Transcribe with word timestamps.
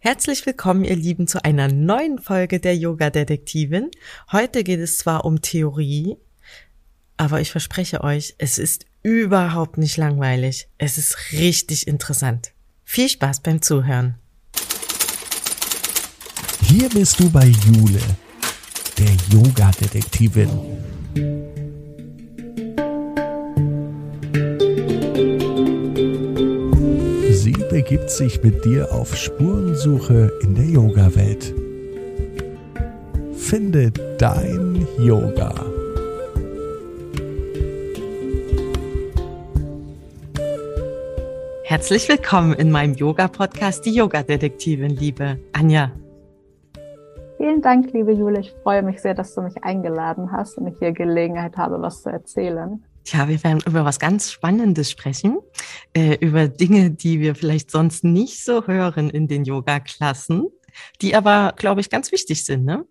Herzlich 0.00 0.46
willkommen, 0.46 0.84
ihr 0.84 0.94
Lieben, 0.94 1.26
zu 1.26 1.44
einer 1.44 1.66
neuen 1.66 2.20
Folge 2.20 2.60
der 2.60 2.76
Yoga-Detektivin. 2.76 3.90
Heute 4.30 4.62
geht 4.62 4.78
es 4.78 4.98
zwar 4.98 5.24
um 5.24 5.42
Theorie, 5.42 6.16
aber 7.16 7.40
ich 7.40 7.50
verspreche 7.50 8.04
euch, 8.04 8.36
es 8.38 8.58
ist 8.58 8.86
überhaupt 9.02 9.76
nicht 9.76 9.96
langweilig. 9.96 10.68
Es 10.78 10.98
ist 10.98 11.32
richtig 11.32 11.88
interessant. 11.88 12.52
Viel 12.84 13.08
Spaß 13.08 13.40
beim 13.40 13.60
Zuhören. 13.60 14.14
Hier 16.62 16.88
bist 16.90 17.18
du 17.18 17.28
bei 17.28 17.46
Jule, 17.46 18.00
der 18.98 19.16
Yoga-Detektivin. 19.32 21.57
Begibt 27.88 28.10
sich 28.10 28.42
mit 28.42 28.66
dir 28.66 28.92
auf 28.92 29.16
Spurensuche 29.16 30.30
in 30.42 30.54
der 30.54 30.66
Yoga-Welt. 30.66 31.54
Finde 33.32 33.90
dein 34.18 34.86
Yoga. 34.98 35.54
Herzlich 41.64 42.06
willkommen 42.10 42.52
in 42.52 42.70
meinem 42.70 42.92
Yoga-Podcast, 42.92 43.86
die 43.86 43.94
Yoga-Detektivin, 43.94 44.90
liebe 44.90 45.38
Anja. 45.54 45.90
Vielen 47.38 47.62
Dank, 47.62 47.94
liebe 47.94 48.12
Jule. 48.12 48.40
Ich 48.40 48.52
freue 48.62 48.82
mich 48.82 49.00
sehr, 49.00 49.14
dass 49.14 49.34
du 49.34 49.40
mich 49.40 49.64
eingeladen 49.64 50.30
hast 50.30 50.58
und 50.58 50.66
ich 50.66 50.78
hier 50.78 50.92
Gelegenheit 50.92 51.56
habe, 51.56 51.80
was 51.80 52.02
zu 52.02 52.10
erzählen. 52.10 52.84
Ja, 53.12 53.28
wir 53.28 53.42
werden 53.42 53.62
über 53.66 53.84
was 53.84 53.98
ganz 53.98 54.30
Spannendes 54.30 54.90
sprechen, 54.90 55.38
äh, 55.94 56.16
über 56.20 56.48
Dinge, 56.48 56.90
die 56.90 57.20
wir 57.20 57.34
vielleicht 57.34 57.70
sonst 57.70 58.04
nicht 58.04 58.44
so 58.44 58.66
hören 58.66 59.10
in 59.10 59.28
den 59.28 59.44
Yoga-Klassen, 59.44 60.48
die 61.00 61.14
aber, 61.14 61.54
glaube 61.56 61.80
ich, 61.80 61.90
ganz 61.90 62.12
wichtig 62.12 62.44
sind, 62.44 62.64
ne? 62.64 62.84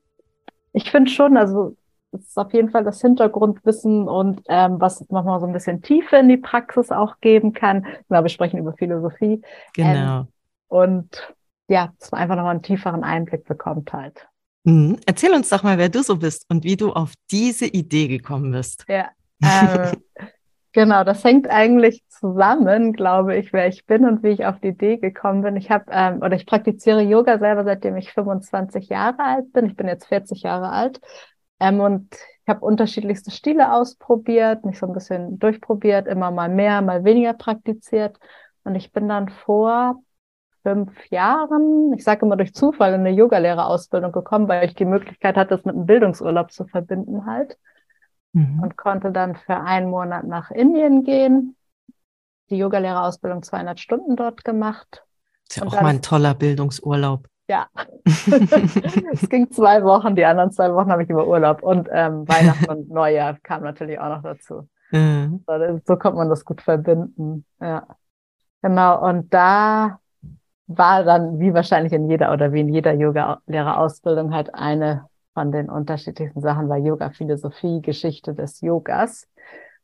Ich 0.74 0.92
finde 0.92 1.12
schon, 1.12 1.38
also 1.38 1.76
es 2.12 2.22
ist 2.22 2.38
auf 2.38 2.54
jeden 2.54 2.70
Fall 2.70 2.84
das 2.84 3.02
Hintergrundwissen 3.02 4.08
und 4.08 4.42
ähm, 4.48 4.80
was 4.80 5.08
nochmal 5.10 5.40
so 5.40 5.46
ein 5.46 5.54
bisschen 5.54 5.82
Tiefe 5.82 6.18
in 6.18 6.30
die 6.30 6.38
Praxis 6.38 6.92
auch 6.92 7.20
geben 7.20 7.54
kann. 7.54 7.86
Genau, 8.10 8.24
wir 8.24 8.30
sprechen 8.30 8.58
über 8.58 8.74
Philosophie. 8.74 9.42
Genau. 9.74 10.20
Ähm, 10.22 10.28
und 10.68 11.36
ja, 11.68 11.94
dass 12.00 12.12
man 12.12 12.22
einfach 12.22 12.36
nochmal 12.36 12.52
einen 12.52 12.64
tieferen 12.64 13.04
Einblick 13.04 13.46
bekommt 13.46 13.94
halt. 13.94 14.28
Mhm. 14.64 14.98
Erzähl 15.06 15.34
uns 15.34 15.50
doch 15.50 15.64
mal, 15.64 15.78
wer 15.78 15.90
du 15.90 16.02
so 16.02 16.18
bist 16.18 16.46
und 16.50 16.64
wie 16.64 16.78
du 16.78 16.92
auf 16.92 17.14
diese 17.32 17.66
Idee 17.66 18.08
gekommen 18.08 18.52
bist. 18.52 18.86
Ja, 18.88 19.10
ähm, 19.44 19.92
genau, 20.72 21.04
das 21.04 21.24
hängt 21.24 21.50
eigentlich 21.50 22.04
zusammen, 22.10 22.94
glaube 22.94 23.36
ich, 23.36 23.54
wer 23.54 23.68
ich 23.68 23.86
bin 23.86 24.06
und 24.06 24.24
wie 24.24 24.30
ich 24.30 24.46
auf 24.46 24.60
die 24.60 24.70
Idee 24.70 24.98
gekommen 24.98 25.42
bin. 25.42 25.56
Ich 25.56 25.70
habe 25.70 25.86
ähm, 25.92 26.22
oder 26.22 26.36
ich 26.36 26.46
praktiziere 26.46 27.02
Yoga 27.02 27.40
selber, 27.40 27.64
seitdem 27.64 27.98
ich 27.98 28.12
25 28.14 28.90
Jahre 28.90 29.20
alt 29.20 29.54
bin. 29.54 29.66
Ich 29.66 29.76
bin 29.76 29.88
jetzt 29.88 30.08
40 30.08 30.42
Jahre 30.44 30.70
alt 30.70 31.00
ähm, 31.60 31.80
und 31.80 32.14
ich 32.14 32.50
habe 32.50 32.66
unterschiedlichste 32.66 33.32
Stile 33.32 33.74
ausprobiert, 33.74 34.66
mich 34.66 34.80
so 34.80 34.86
ein 34.88 34.94
bisschen 34.94 35.38
durchprobiert, 35.38 36.08
immer 36.08 36.32
mal 36.32 36.50
mehr, 36.50 36.82
mal 36.82 37.04
weniger 37.04 37.34
praktiziert. 37.34 38.18
Und 38.64 38.76
ich 38.76 38.92
bin 38.94 39.10
dann 39.10 39.30
vor 39.30 40.02
fünf 40.64 40.92
Jahren, 41.10 41.94
ich 41.94 42.04
sage 42.04 42.26
immer 42.26 42.36
durch 42.36 42.54
Zufall, 42.54 42.94
in 42.94 43.02
eine 43.02 43.12
Yogalehrerausbildung 43.12 44.12
gekommen, 44.12 44.48
weil 44.48 44.66
ich 44.66 44.76
die 44.76 44.86
Möglichkeit 44.86 45.36
hatte, 45.38 45.56
das 45.56 45.66
mit 45.66 45.76
einem 45.76 45.86
Bildungsurlaub 45.86 46.52
zu 46.52 46.66
verbinden 46.66 47.26
halt. 47.26 47.58
Mhm. 48.38 48.62
Und 48.62 48.78
konnte 48.78 49.12
dann 49.12 49.36
für 49.36 49.56
einen 49.56 49.90
Monat 49.90 50.26
nach 50.26 50.52
Indien 50.52 51.04
gehen. 51.04 51.56
Die 52.52 52.58
Yogalehrerausbildung 52.58 53.42
200 53.42 53.80
Stunden 53.80 54.16
dort 54.16 54.44
gemacht. 54.44 55.04
Ist 55.50 55.58
ja 55.58 55.66
auch 55.66 55.74
dann, 55.74 55.84
mal 55.84 55.90
ein 55.90 56.04
toller 56.04 56.36
Bildungsurlaub. 56.36 57.28
Ja, 57.50 57.68
es 58.06 59.30
ging 59.30 59.50
zwei 59.50 59.84
Wochen, 59.84 60.16
die 60.16 60.26
anderen 60.26 60.52
zwei 60.52 60.72
Wochen 60.74 60.92
habe 60.92 61.04
ich 61.04 61.10
über 61.10 61.28
Urlaub 61.28 61.64
und 61.64 61.88
ähm, 61.92 62.28
Weihnachten 62.28 62.70
und 62.70 62.90
Neujahr 62.90 63.38
kam 63.42 63.64
natürlich 63.64 64.00
auch 64.00 64.10
noch 64.10 64.22
dazu. 64.22 64.70
Mhm. 64.92 65.44
So, 65.48 65.82
so 65.86 65.96
konnte 65.96 66.18
man 66.18 66.30
das 66.30 66.46
gut 66.46 66.62
verbinden. 66.62 67.46
Ja, 67.60 67.88
genau. 68.62 69.02
Und 69.04 69.34
da 69.34 70.00
war 70.68 71.04
dann, 71.04 71.40
wie 71.40 71.54
wahrscheinlich 71.54 71.94
in 71.94 72.10
jeder 72.10 72.32
oder 72.34 72.54
wie 72.54 72.60
in 72.60 72.70
jeder 72.70 72.94
Yoga-Lehrerausbildung, 72.94 74.34
halt 74.34 74.54
eine 74.54 75.06
von 75.38 75.52
den 75.52 75.70
unterschiedlichsten 75.70 76.42
Sachen 76.42 76.68
war 76.68 76.78
Yoga, 76.78 77.12
Philosophie, 77.12 77.80
Geschichte 77.80 78.34
des 78.34 78.60
Yogas. 78.62 79.28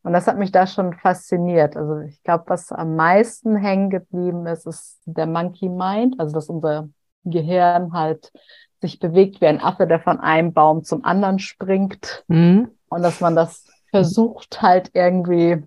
Und 0.02 0.14
das 0.14 0.25
hat 0.25 0.40
mich 0.40 0.52
da 0.52 0.66
schon 0.66 0.94
fasziniert. 0.96 1.78
Also 1.78 2.00
ich 2.00 2.24
glaube, 2.24 2.46
was 2.47 2.72
am 2.72 2.96
meisten 2.96 3.56
hängen 3.56 3.92
geblieben 3.92 4.47
ist, 4.47 4.66
ist 4.66 5.00
der 5.06 5.28
Monkey 5.28 5.69
Mind, 5.69 6.19
also 6.19 6.34
dass 6.34 6.50
unser 6.50 6.90
Gehirn 7.24 7.94
halt 7.94 8.31
sich 8.81 8.97
bewegt 8.97 9.42
wie 9.42 9.46
ein 9.46 9.62
Affe, 9.62 9.86
der 9.86 10.00
von 10.00 10.19
einem 10.19 10.53
Baum 10.53 10.84
zum 10.84 11.06
anderen 11.06 11.38
springt. 11.38 12.25
Mhm. 12.30 12.72
Und 12.90 13.03
dass 13.03 13.22
man 13.22 13.36
das 13.36 13.63
versucht 13.92 14.59
halt 14.63 14.90
irgendwie 14.96 15.62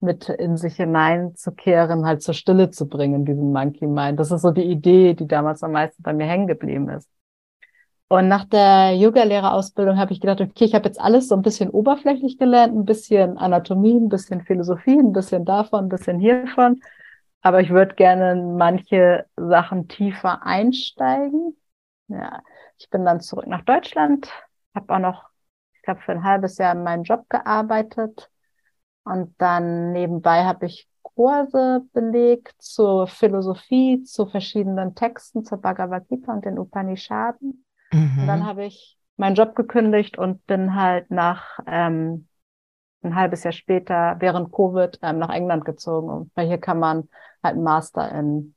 mit 0.00 0.30
in 0.30 0.56
sich 0.56 0.74
hineinzukehren, 0.74 2.06
halt 2.06 2.22
zur 2.22 2.34
Stille 2.34 2.70
zu 2.70 2.88
bringen, 2.88 3.24
diesen 3.24 3.52
Monkey 3.52 3.86
Mind. 3.86 4.18
Das 4.18 4.32
ist 4.32 4.42
so 4.42 4.50
die 4.50 4.64
Idee, 4.64 5.14
die 5.14 5.28
damals 5.28 5.62
am 5.62 5.70
meisten 5.70 6.02
bei 6.02 6.12
mir 6.12 6.26
hängen 6.26 6.48
geblieben 6.48 6.88
ist. 6.88 7.08
Und 8.12 8.28
nach 8.28 8.44
der 8.44 8.94
Yoga-Lehrerausbildung 8.94 9.96
habe 9.96 10.12
ich 10.12 10.20
gedacht, 10.20 10.42
okay, 10.42 10.66
ich 10.66 10.74
habe 10.74 10.84
jetzt 10.84 11.00
alles 11.00 11.28
so 11.28 11.34
ein 11.34 11.40
bisschen 11.40 11.70
oberflächlich 11.70 12.36
gelernt, 12.36 12.76
ein 12.76 12.84
bisschen 12.84 13.38
Anatomie, 13.38 13.94
ein 13.94 14.10
bisschen 14.10 14.42
Philosophie, 14.42 14.98
ein 14.98 15.14
bisschen 15.14 15.46
davon, 15.46 15.86
ein 15.86 15.88
bisschen 15.88 16.18
hiervon. 16.18 16.82
Aber 17.40 17.62
ich 17.62 17.70
würde 17.70 17.94
gerne 17.94 18.32
in 18.32 18.58
manche 18.58 19.24
Sachen 19.36 19.88
tiefer 19.88 20.44
einsteigen. 20.44 21.56
Ja, 22.08 22.42
ich 22.76 22.90
bin 22.90 23.06
dann 23.06 23.22
zurück 23.22 23.46
nach 23.46 23.64
Deutschland, 23.64 24.30
habe 24.74 24.94
auch 24.94 24.98
noch, 24.98 25.30
ich 25.72 25.80
glaube, 25.80 26.02
für 26.02 26.12
ein 26.12 26.22
halbes 26.22 26.58
Jahr 26.58 26.74
in 26.74 26.82
meinem 26.82 27.04
Job 27.04 27.24
gearbeitet. 27.30 28.30
Und 29.04 29.34
dann 29.38 29.92
nebenbei 29.92 30.44
habe 30.44 30.66
ich 30.66 30.86
Kurse 31.00 31.80
belegt 31.94 32.56
zur 32.58 33.06
Philosophie, 33.06 34.02
zu 34.02 34.26
verschiedenen 34.26 34.94
Texten, 34.94 35.46
zur 35.46 35.62
Bhagavad 35.62 36.08
Gita 36.08 36.30
und 36.30 36.44
den 36.44 36.58
Upanishaden. 36.58 37.64
Mhm. 37.92 38.18
Und 38.20 38.26
dann 38.26 38.40
mhm. 38.40 38.46
habe 38.46 38.64
ich 38.64 38.98
meinen 39.16 39.36
Job 39.36 39.54
gekündigt 39.54 40.18
und 40.18 40.46
bin 40.46 40.74
halt 40.74 41.10
nach 41.10 41.58
ähm, 41.66 42.26
ein 43.02 43.14
halbes 43.14 43.44
Jahr 43.44 43.52
später 43.52 44.16
während 44.18 44.52
Covid 44.52 44.98
ähm, 45.02 45.18
nach 45.18 45.30
England 45.30 45.64
gezogen. 45.64 46.08
Und 46.08 46.30
weil 46.34 46.46
hier 46.46 46.58
kann 46.58 46.78
man 46.78 47.08
halt 47.42 47.54
einen 47.54 47.64
Master 47.64 48.10
in 48.12 48.54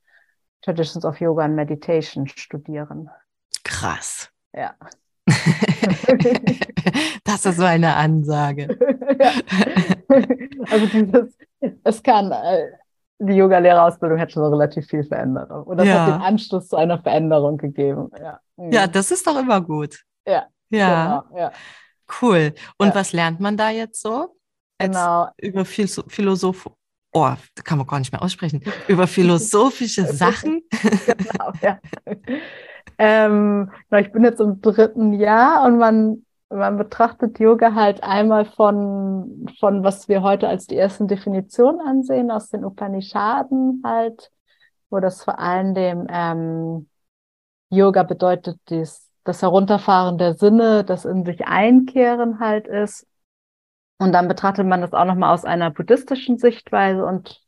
Traditions 0.61 1.05
of 1.05 1.19
Yoga 1.19 1.45
and 1.45 1.55
Meditation 1.55 2.27
studieren. 2.27 3.09
Krass. 3.63 4.29
Ja. 4.53 4.75
das 7.23 7.45
ist 7.45 7.57
so 7.57 7.63
eine 7.63 7.95
Ansage. 7.95 8.77
ja. 9.19 9.31
Also 10.71 10.85
dieses, 10.87 11.37
es 11.83 12.03
kann, 12.03 12.31
äh, 12.31 12.71
die 13.19 13.33
Yoga-Lehrerausbildung 13.33 14.19
hat 14.19 14.31
schon 14.31 14.43
relativ 14.43 14.87
viel 14.87 15.03
verändert. 15.03 15.49
Und 15.51 15.77
das 15.77 15.87
ja. 15.87 16.05
hat 16.05 16.15
den 16.15 16.21
Anschluss 16.21 16.67
zu 16.67 16.75
einer 16.75 16.99
Veränderung 16.99 17.57
gegeben. 17.57 18.09
Ja, 18.19 18.39
mhm. 18.57 18.71
ja 18.71 18.87
das 18.87 19.11
ist 19.11 19.25
doch 19.25 19.39
immer 19.39 19.61
gut. 19.61 20.03
Ja. 20.27 20.47
Ja. 20.69 21.23
Genau, 21.29 21.39
ja. 21.39 21.51
Cool. 22.21 22.53
Und 22.77 22.93
was 22.93 23.13
lernt 23.13 23.39
man 23.39 23.57
da 23.57 23.69
jetzt 23.69 24.01
so? 24.01 24.35
Genau. 24.77 25.29
Über 25.37 25.63
Philosoph 25.65 26.67
oh, 27.15 27.33
kann 27.63 27.77
man 27.77 27.87
gar 27.87 27.99
nicht 27.99 28.11
mehr 28.11 28.21
aussprechen, 28.21 28.61
über 28.87 29.07
philosophische 29.07 30.05
Sachen. 30.13 30.61
genau, 31.05 31.51
ja. 31.61 31.79
ähm, 32.97 33.71
ich 33.97 34.11
bin 34.11 34.23
jetzt 34.23 34.41
im 34.41 34.61
dritten 34.61 35.13
Jahr 35.13 35.65
und 35.65 35.77
man, 35.77 36.24
man 36.55 36.77
betrachtet 36.77 37.39
Yoga 37.39 37.73
halt 37.73 38.03
einmal 38.03 38.45
von, 38.45 39.47
von, 39.59 39.83
was 39.83 40.07
wir 40.07 40.21
heute 40.21 40.47
als 40.47 40.67
die 40.67 40.77
ersten 40.77 41.07
Definitionen 41.07 41.81
ansehen, 41.81 42.31
aus 42.31 42.49
den 42.49 42.65
Upanishaden 42.65 43.81
halt, 43.85 44.31
wo 44.89 44.99
das 44.99 45.23
vor 45.23 45.39
allem 45.39 45.73
dem 45.73 46.07
ähm, 46.09 46.89
Yoga 47.69 48.03
bedeutet, 48.03 48.59
dies, 48.69 49.11
das 49.23 49.41
Herunterfahren 49.41 50.17
der 50.17 50.35
Sinne, 50.35 50.83
das 50.83 51.05
in 51.05 51.25
sich 51.25 51.45
einkehren 51.45 52.39
halt 52.39 52.67
ist. 52.67 53.07
Und 53.97 54.11
dann 54.11 54.27
betrachtet 54.27 54.67
man 54.67 54.81
das 54.81 54.93
auch 54.93 55.05
nochmal 55.05 55.33
aus 55.33 55.45
einer 55.45 55.71
buddhistischen 55.71 56.37
Sichtweise 56.37 57.05
und 57.05 57.41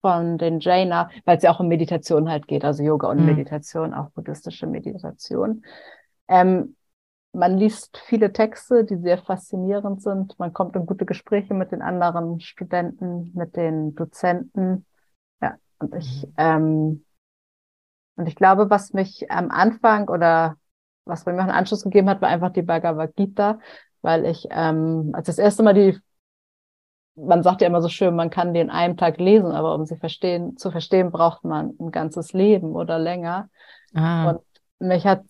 von 0.00 0.38
den 0.38 0.60
Jaina, 0.60 1.10
weil 1.24 1.36
es 1.36 1.42
ja 1.42 1.50
auch 1.50 1.60
um 1.60 1.68
Meditation 1.68 2.28
halt 2.30 2.46
geht, 2.46 2.64
also 2.64 2.82
Yoga 2.82 3.08
und 3.08 3.20
mhm. 3.20 3.26
Meditation, 3.26 3.94
auch 3.94 4.10
buddhistische 4.10 4.66
Meditation. 4.66 5.64
Ähm, 6.28 6.76
man 7.32 7.58
liest 7.58 7.98
viele 8.06 8.32
Texte, 8.32 8.84
die 8.84 8.96
sehr 8.96 9.18
faszinierend 9.18 10.02
sind. 10.02 10.38
Man 10.38 10.52
kommt 10.52 10.76
in 10.76 10.86
gute 10.86 11.04
Gespräche 11.04 11.54
mit 11.54 11.72
den 11.72 11.82
anderen 11.82 12.40
Studenten, 12.40 13.32
mit 13.34 13.56
den 13.56 13.94
Dozenten. 13.94 14.86
Ja, 15.40 15.56
und 15.78 15.94
ich, 15.94 16.26
mhm. 16.26 16.32
ähm, 16.36 17.04
und 18.16 18.26
ich 18.26 18.34
glaube, 18.34 18.70
was 18.70 18.92
mich 18.92 19.30
am 19.30 19.50
Anfang 19.50 20.08
oder 20.08 20.56
was 21.04 21.24
bei 21.24 21.32
mir 21.32 21.38
auch 21.38 21.44
einen 21.44 21.52
Anschluss 21.52 21.84
gegeben 21.84 22.08
hat, 22.08 22.20
war 22.20 22.28
einfach 22.28 22.52
die 22.52 22.62
Bhagavad 22.62 23.14
Gita, 23.14 23.60
weil 24.02 24.26
ich, 24.26 24.48
ähm, 24.50 25.10
als 25.14 25.26
das 25.26 25.38
erste 25.38 25.62
Mal 25.62 25.74
die 25.74 25.98
man 27.20 27.42
sagt 27.42 27.60
ja 27.60 27.66
immer 27.66 27.82
so 27.82 27.88
schön, 27.88 28.14
man 28.14 28.30
kann 28.30 28.54
die 28.54 28.60
in 28.60 28.70
einem 28.70 28.96
Tag 28.96 29.18
lesen, 29.18 29.52
aber 29.52 29.74
um 29.74 29.84
sie 29.84 29.96
verstehen, 29.96 30.56
zu 30.56 30.70
verstehen, 30.70 31.10
braucht 31.10 31.44
man 31.44 31.74
ein 31.80 31.90
ganzes 31.90 32.32
Leben 32.32 32.74
oder 32.76 32.98
länger. 32.98 33.50
Ah. 33.94 34.30
Und 34.30 34.40
mich 34.78 35.06
hat 35.06 35.24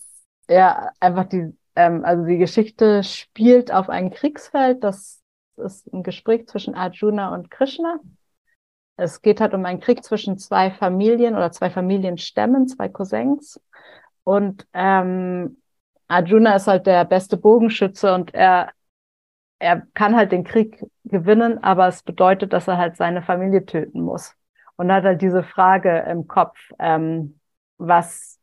ja 0.48 0.90
einfach 1.00 1.24
die, 1.24 1.56
ähm, 1.78 2.04
also 2.04 2.24
die 2.24 2.38
Geschichte 2.38 3.04
spielt 3.04 3.72
auf 3.72 3.88
ein 3.88 4.10
Kriegsfeld. 4.10 4.82
Das 4.82 5.22
ist 5.56 5.86
ein 5.92 6.02
Gespräch 6.02 6.48
zwischen 6.48 6.74
Arjuna 6.74 7.32
und 7.32 7.52
Krishna. 7.52 8.00
Es 8.96 9.22
geht 9.22 9.40
halt 9.40 9.54
um 9.54 9.64
einen 9.64 9.78
Krieg 9.78 10.02
zwischen 10.02 10.38
zwei 10.38 10.72
Familien 10.72 11.36
oder 11.36 11.52
zwei 11.52 11.70
Familienstämmen, 11.70 12.66
zwei 12.66 12.88
Cousins. 12.88 13.60
Und 14.24 14.66
ähm, 14.74 15.62
Arjuna 16.08 16.56
ist 16.56 16.66
halt 16.66 16.86
der 16.86 17.04
beste 17.04 17.36
Bogenschütze 17.36 18.12
und 18.12 18.34
er 18.34 18.72
er 19.60 19.82
kann 19.94 20.14
halt 20.14 20.30
den 20.30 20.44
Krieg 20.44 20.84
gewinnen, 21.04 21.62
aber 21.64 21.88
es 21.88 22.04
bedeutet, 22.04 22.52
dass 22.52 22.68
er 22.68 22.78
halt 22.78 22.96
seine 22.96 23.22
Familie 23.22 23.66
töten 23.66 24.02
muss. 24.02 24.34
Und 24.76 24.92
hat 24.92 25.02
halt 25.02 25.20
diese 25.20 25.42
Frage 25.42 26.06
im 26.08 26.28
Kopf, 26.28 26.56
ähm, 26.78 27.40
was, 27.76 28.38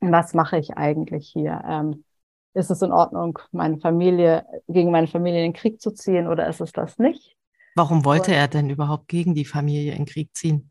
was 0.00 0.34
mache 0.34 0.58
ich 0.58 0.76
eigentlich 0.76 1.28
hier? 1.28 1.62
Ähm, 1.66 2.04
ist 2.58 2.70
es 2.70 2.82
in 2.82 2.92
Ordnung, 2.92 3.38
meine 3.52 3.78
Familie, 3.78 4.44
gegen 4.66 4.90
meine 4.90 5.06
Familie 5.06 5.44
in 5.44 5.52
den 5.52 5.58
Krieg 5.58 5.80
zu 5.80 5.92
ziehen 5.92 6.26
oder 6.26 6.48
ist 6.48 6.60
es 6.60 6.72
das 6.72 6.98
nicht? 6.98 7.36
Warum 7.76 8.04
wollte 8.04 8.32
Und, 8.32 8.36
er 8.36 8.48
denn 8.48 8.68
überhaupt 8.68 9.08
gegen 9.08 9.34
die 9.34 9.44
Familie 9.44 9.92
in 9.92 9.98
den 9.98 10.06
Krieg 10.06 10.34
ziehen? 10.34 10.70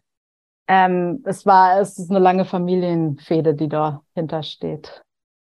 Ähm, 0.68 1.24
es 1.26 1.46
war, 1.46 1.80
es 1.80 1.98
ist 1.98 2.10
eine 2.10 2.20
lange 2.20 2.44
Familienfehde, 2.44 3.56
die 3.56 3.70
dahinter 3.70 4.44
steht. 4.44 5.02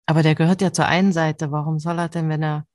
Aber 0.06 0.24
der 0.24 0.34
gehört 0.34 0.62
ja 0.62 0.72
zur 0.72 0.86
einen 0.86 1.12
Seite. 1.12 1.52
Warum 1.52 1.78
soll 1.78 2.00
er 2.00 2.08
denn, 2.08 2.30
wenn 2.30 2.42
er 2.42 2.66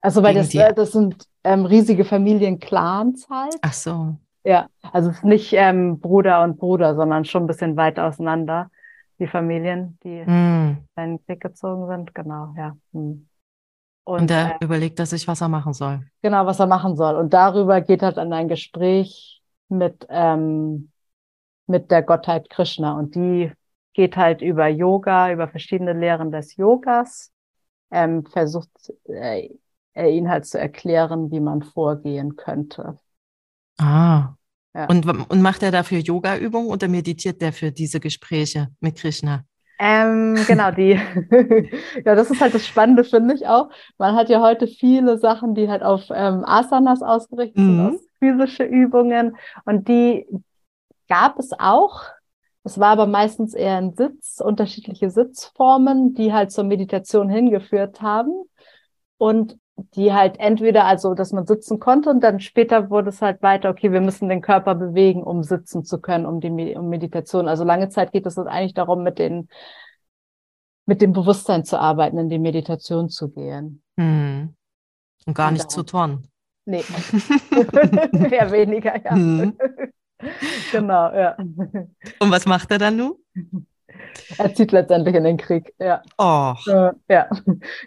also 0.00 0.22
weil 0.22 0.34
das, 0.34 0.54
äh, 0.54 0.72
das 0.72 0.92
sind 0.92 1.26
ähm, 1.44 1.66
riesige 1.66 2.04
Familienclans 2.04 3.28
halt. 3.28 3.56
Ach 3.60 3.72
so. 3.72 4.16
Ja, 4.44 4.68
also 4.92 5.10
es 5.10 5.16
ist 5.16 5.24
nicht 5.24 5.52
ähm, 5.52 6.00
Bruder 6.00 6.42
und 6.42 6.58
Bruder, 6.58 6.94
sondern 6.94 7.26
schon 7.26 7.44
ein 7.44 7.46
bisschen 7.46 7.76
weit 7.76 7.98
auseinander, 7.98 8.70
die 9.20 9.26
Familien, 9.26 9.98
die 10.02 10.24
mm. 10.24 10.78
in 10.96 11.10
den 11.16 11.24
Krieg 11.26 11.40
gezogen 11.40 11.86
sind. 11.86 12.14
Genau, 12.14 12.54
ja. 12.56 12.76
Hm. 12.92 13.28
Und, 14.04 14.22
und 14.22 14.30
er 14.30 14.60
äh, 14.60 14.64
überlegt 14.64 14.98
er 14.98 15.06
sich, 15.06 15.28
was 15.28 15.40
er 15.40 15.48
machen 15.48 15.72
soll. 15.72 16.00
Genau, 16.22 16.46
was 16.46 16.58
er 16.58 16.66
machen 16.66 16.96
soll. 16.96 17.16
Und 17.16 17.32
darüber 17.32 17.80
geht 17.80 18.02
halt 18.02 18.16
dann 18.16 18.32
ein 18.32 18.48
Gespräch 18.48 19.42
mit, 19.68 20.06
ähm, 20.08 20.90
mit 21.66 21.90
der 21.90 22.02
Gottheit 22.02 22.48
Krishna. 22.50 22.98
Und 22.98 23.14
die 23.14 23.52
geht 23.92 24.16
halt 24.16 24.40
über 24.40 24.66
Yoga, 24.68 25.30
über 25.30 25.48
verschiedene 25.48 25.92
Lehren 25.92 26.32
des 26.32 26.56
Yogas, 26.56 27.32
ähm, 27.90 28.24
versucht 28.24 28.70
äh, 29.06 29.50
ihn 29.94 30.30
halt 30.30 30.46
zu 30.46 30.58
erklären, 30.58 31.30
wie 31.30 31.40
man 31.40 31.62
vorgehen 31.62 32.36
könnte. 32.36 32.98
Ah. 33.78 34.34
Ja. 34.74 34.86
Und, 34.86 35.06
und 35.06 35.42
macht 35.42 35.62
er 35.62 35.72
dafür 35.72 35.98
Yoga-Übungen 35.98 36.68
oder 36.68 36.86
meditiert 36.86 37.42
der 37.42 37.52
für 37.52 37.72
diese 37.72 37.98
Gespräche 37.98 38.68
mit 38.80 38.96
Krishna? 38.96 39.44
Ähm, 39.82 40.36
genau, 40.46 40.70
die. 40.70 40.90
ja, 42.04 42.14
das 42.14 42.30
ist 42.30 42.40
halt 42.40 42.54
das 42.54 42.66
Spannende, 42.66 43.02
finde 43.02 43.34
ich 43.34 43.46
auch. 43.46 43.70
Man 43.96 44.14
hat 44.14 44.28
ja 44.28 44.42
heute 44.42 44.66
viele 44.66 45.16
Sachen, 45.16 45.54
die 45.54 45.68
halt 45.68 45.82
auf 45.82 46.02
ähm, 46.10 46.44
Asanas 46.44 47.00
ausgerichtet 47.00 47.62
mhm. 47.62 47.90
sind, 47.90 48.00
physische 48.18 48.64
Übungen. 48.64 49.36
Und 49.64 49.88
die 49.88 50.26
gab 51.08 51.38
es 51.38 51.52
auch. 51.58 52.02
Es 52.62 52.78
war 52.78 52.90
aber 52.90 53.06
meistens 53.06 53.54
eher 53.54 53.78
ein 53.78 53.94
Sitz, 53.94 54.40
unterschiedliche 54.44 55.08
Sitzformen, 55.08 56.12
die 56.12 56.34
halt 56.34 56.52
zur 56.52 56.64
Meditation 56.64 57.30
hingeführt 57.30 58.02
haben. 58.02 58.44
Und 59.16 59.56
die 59.94 60.12
halt 60.12 60.38
entweder, 60.38 60.84
also 60.84 61.14
dass 61.14 61.32
man 61.32 61.46
sitzen 61.46 61.78
konnte 61.78 62.10
und 62.10 62.20
dann 62.20 62.40
später 62.40 62.90
wurde 62.90 63.10
es 63.10 63.22
halt 63.22 63.42
weiter, 63.42 63.70
okay, 63.70 63.92
wir 63.92 64.00
müssen 64.00 64.28
den 64.28 64.40
Körper 64.40 64.74
bewegen, 64.74 65.22
um 65.22 65.42
sitzen 65.42 65.84
zu 65.84 66.00
können, 66.00 66.26
um 66.26 66.40
die 66.40 66.74
um 66.76 66.88
Meditation. 66.88 67.48
Also 67.48 67.64
lange 67.64 67.88
Zeit 67.88 68.12
geht 68.12 68.26
es 68.26 68.38
eigentlich 68.38 68.74
darum, 68.74 69.02
mit 69.02 69.18
den 69.18 69.48
mit 70.86 71.02
dem 71.02 71.12
Bewusstsein 71.12 71.64
zu 71.64 71.78
arbeiten, 71.78 72.18
in 72.18 72.28
die 72.28 72.40
Meditation 72.40 73.08
zu 73.08 73.30
gehen. 73.30 73.82
Hm. 73.96 74.56
Und 75.26 75.34
gar 75.34 75.48
und 75.48 75.54
nicht 75.54 75.70
zu 75.70 75.84
turnen. 75.84 76.28
Nee, 76.64 76.82
eher 78.30 78.50
weniger, 78.50 79.02
ja. 79.04 79.12
Hm. 79.12 79.56
genau, 80.72 81.12
ja. 81.12 81.36
Und 81.38 82.30
was 82.30 82.46
macht 82.46 82.70
er 82.70 82.78
dann 82.78 82.96
nun? 82.96 83.14
Er 84.38 84.54
zieht 84.54 84.72
letztendlich 84.72 85.14
in 85.14 85.24
den 85.24 85.36
Krieg, 85.36 85.74
ja. 85.78 86.02
Oh. 86.18 86.54
Ja, 87.08 87.28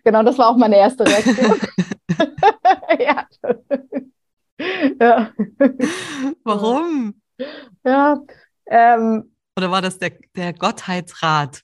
genau, 0.03 0.23
das 0.23 0.37
war 0.37 0.49
auch 0.49 0.57
meine 0.57 0.77
erste 0.77 1.05
Reaktion. 1.05 1.59
ja. 2.99 3.27
ja. 4.99 5.31
Warum? 6.43 7.15
Ja. 7.83 8.19
Ähm, 8.67 9.31
Oder 9.57 9.71
war 9.71 9.81
das 9.81 9.97
der, 9.99 10.11
der 10.35 10.53
Gottheitsrat? 10.53 11.61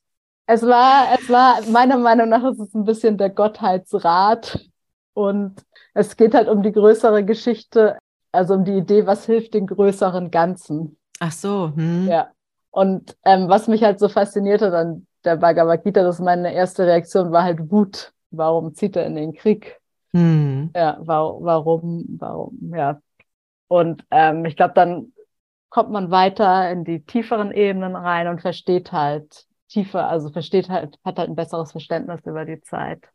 Es 0.48 0.64
war, 0.64 1.10
es 1.20 1.30
war, 1.30 1.62
meiner 1.70 1.98
Meinung 1.98 2.30
nach 2.30 2.44
ist 2.52 2.60
es 2.60 2.74
ein 2.74 2.86
bisschen 2.86 3.18
der 3.18 3.30
Gottheitsrat. 3.30 4.60
Und 5.14 5.64
es 5.94 6.18
geht 6.18 6.34
halt 6.34 6.48
um 6.48 6.64
die 6.64 6.72
größere 6.72 7.24
Geschichte, 7.26 7.98
also 8.32 8.56
um 8.56 8.66
die 8.66 8.78
Idee, 8.78 9.06
was 9.06 9.26
hilft 9.26 9.54
den 9.54 9.68
größeren 9.68 10.32
Ganzen. 10.32 10.98
Ach 11.20 11.32
so. 11.32 11.72
Hm. 11.76 12.08
Ja. 12.08 12.32
Und 12.72 13.18
ähm, 13.26 13.50
was 13.50 13.68
mich 13.68 13.84
halt 13.84 14.00
so 14.00 14.10
faszinierte 14.10 14.76
an 14.76 15.08
der 15.24 15.38
Bhagavad 15.38 15.84
Gita, 15.84 16.04
das 16.04 16.20
meine 16.20 16.54
erste 16.54 16.86
Reaktion 16.86 17.32
war 17.32 17.44
halt 17.44 17.72
Wut. 17.72 18.14
Warum 18.32 18.74
zieht 18.76 18.96
er 18.96 19.06
in 19.06 19.16
den 19.16 19.34
Krieg? 19.34 19.80
Hm. 20.14 20.72
Ja, 20.76 20.98
warum, 21.02 21.44
warum, 21.44 22.06
warum, 22.20 22.76
ja. 22.76 23.02
Und 23.68 24.06
ähm, 24.12 24.46
ich 24.46 24.56
glaube, 24.56 24.74
dann 24.74 25.14
kommt 25.70 25.92
man 25.92 26.12
weiter 26.12 26.72
in 26.72 26.84
die 26.84 27.04
tieferen 27.04 27.52
Ebenen 27.52 27.96
rein 27.96 28.28
und 28.28 28.42
versteht 28.42 28.92
halt 28.92 29.46
tiefer, 29.68 30.10
also 30.10 30.32
versteht 30.32 30.70
halt, 30.70 30.98
hat 31.04 31.20
halt 31.20 31.30
ein 31.30 31.36
besseres 31.36 31.72
Verständnis 31.72 32.22
über 32.26 32.46
die 32.46 32.62
Zeit. 32.62 33.08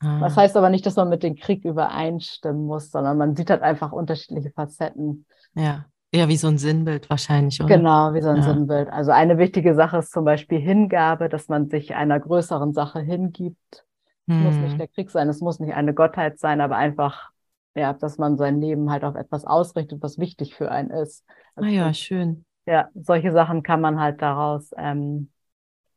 Ah. 0.00 0.20
Das 0.20 0.36
heißt 0.36 0.56
aber 0.56 0.70
nicht, 0.70 0.86
dass 0.86 0.96
man 0.96 1.08
mit 1.08 1.24
dem 1.24 1.34
Krieg 1.34 1.64
übereinstimmen 1.64 2.66
muss, 2.66 2.90
sondern 2.92 3.18
man 3.18 3.34
sieht 3.34 3.50
halt 3.50 3.62
einfach 3.62 3.90
unterschiedliche 3.90 4.50
Facetten. 4.52 5.26
Ja. 5.54 5.86
Ja, 6.14 6.28
wie 6.28 6.36
so 6.36 6.48
ein 6.48 6.56
Sinnbild 6.56 7.10
wahrscheinlich, 7.10 7.60
oder? 7.60 7.76
Genau, 7.76 8.14
wie 8.14 8.22
so 8.22 8.30
ein 8.30 8.36
ja. 8.36 8.42
Sinnbild. 8.42 8.88
Also 8.88 9.10
eine 9.10 9.36
wichtige 9.36 9.74
Sache 9.74 9.98
ist 9.98 10.10
zum 10.10 10.24
Beispiel 10.24 10.58
Hingabe, 10.58 11.28
dass 11.28 11.48
man 11.48 11.68
sich 11.68 11.94
einer 11.94 12.18
größeren 12.18 12.72
Sache 12.72 13.00
hingibt. 13.00 13.84
Es 14.26 14.34
hm. 14.34 14.44
muss 14.44 14.56
nicht 14.56 14.72
hm. 14.72 14.78
der 14.78 14.88
Krieg 14.88 15.10
sein, 15.10 15.28
es 15.28 15.40
muss 15.40 15.60
nicht 15.60 15.74
eine 15.74 15.92
Gottheit 15.92 16.38
sein, 16.38 16.62
aber 16.62 16.76
einfach, 16.76 17.30
ja, 17.74 17.92
dass 17.92 18.16
man 18.16 18.38
sein 18.38 18.60
Leben 18.60 18.90
halt 18.90 19.04
auf 19.04 19.16
etwas 19.16 19.44
ausrichtet, 19.44 20.02
was 20.02 20.18
wichtig 20.18 20.54
für 20.54 20.70
einen 20.70 20.90
ist. 20.90 21.24
Also, 21.54 21.68
ah 21.68 21.72
ja, 21.72 21.94
schön. 21.94 22.46
Ja, 22.66 22.88
solche 22.94 23.32
Sachen 23.32 23.62
kann 23.62 23.80
man 23.80 24.00
halt 24.00 24.22
daraus, 24.22 24.70
ähm, 24.76 25.30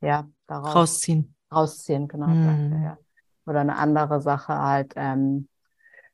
ja, 0.02 0.28
daraus 0.48 0.76
rausziehen. 0.76 1.36
Rausziehen, 1.54 2.08
genau. 2.08 2.28
Hm. 2.28 2.98
Oder 3.46 3.62
eine 3.62 3.78
andere 3.78 4.22
Sache 4.22 4.58
halt, 4.58 4.94
ähm, 4.96 5.48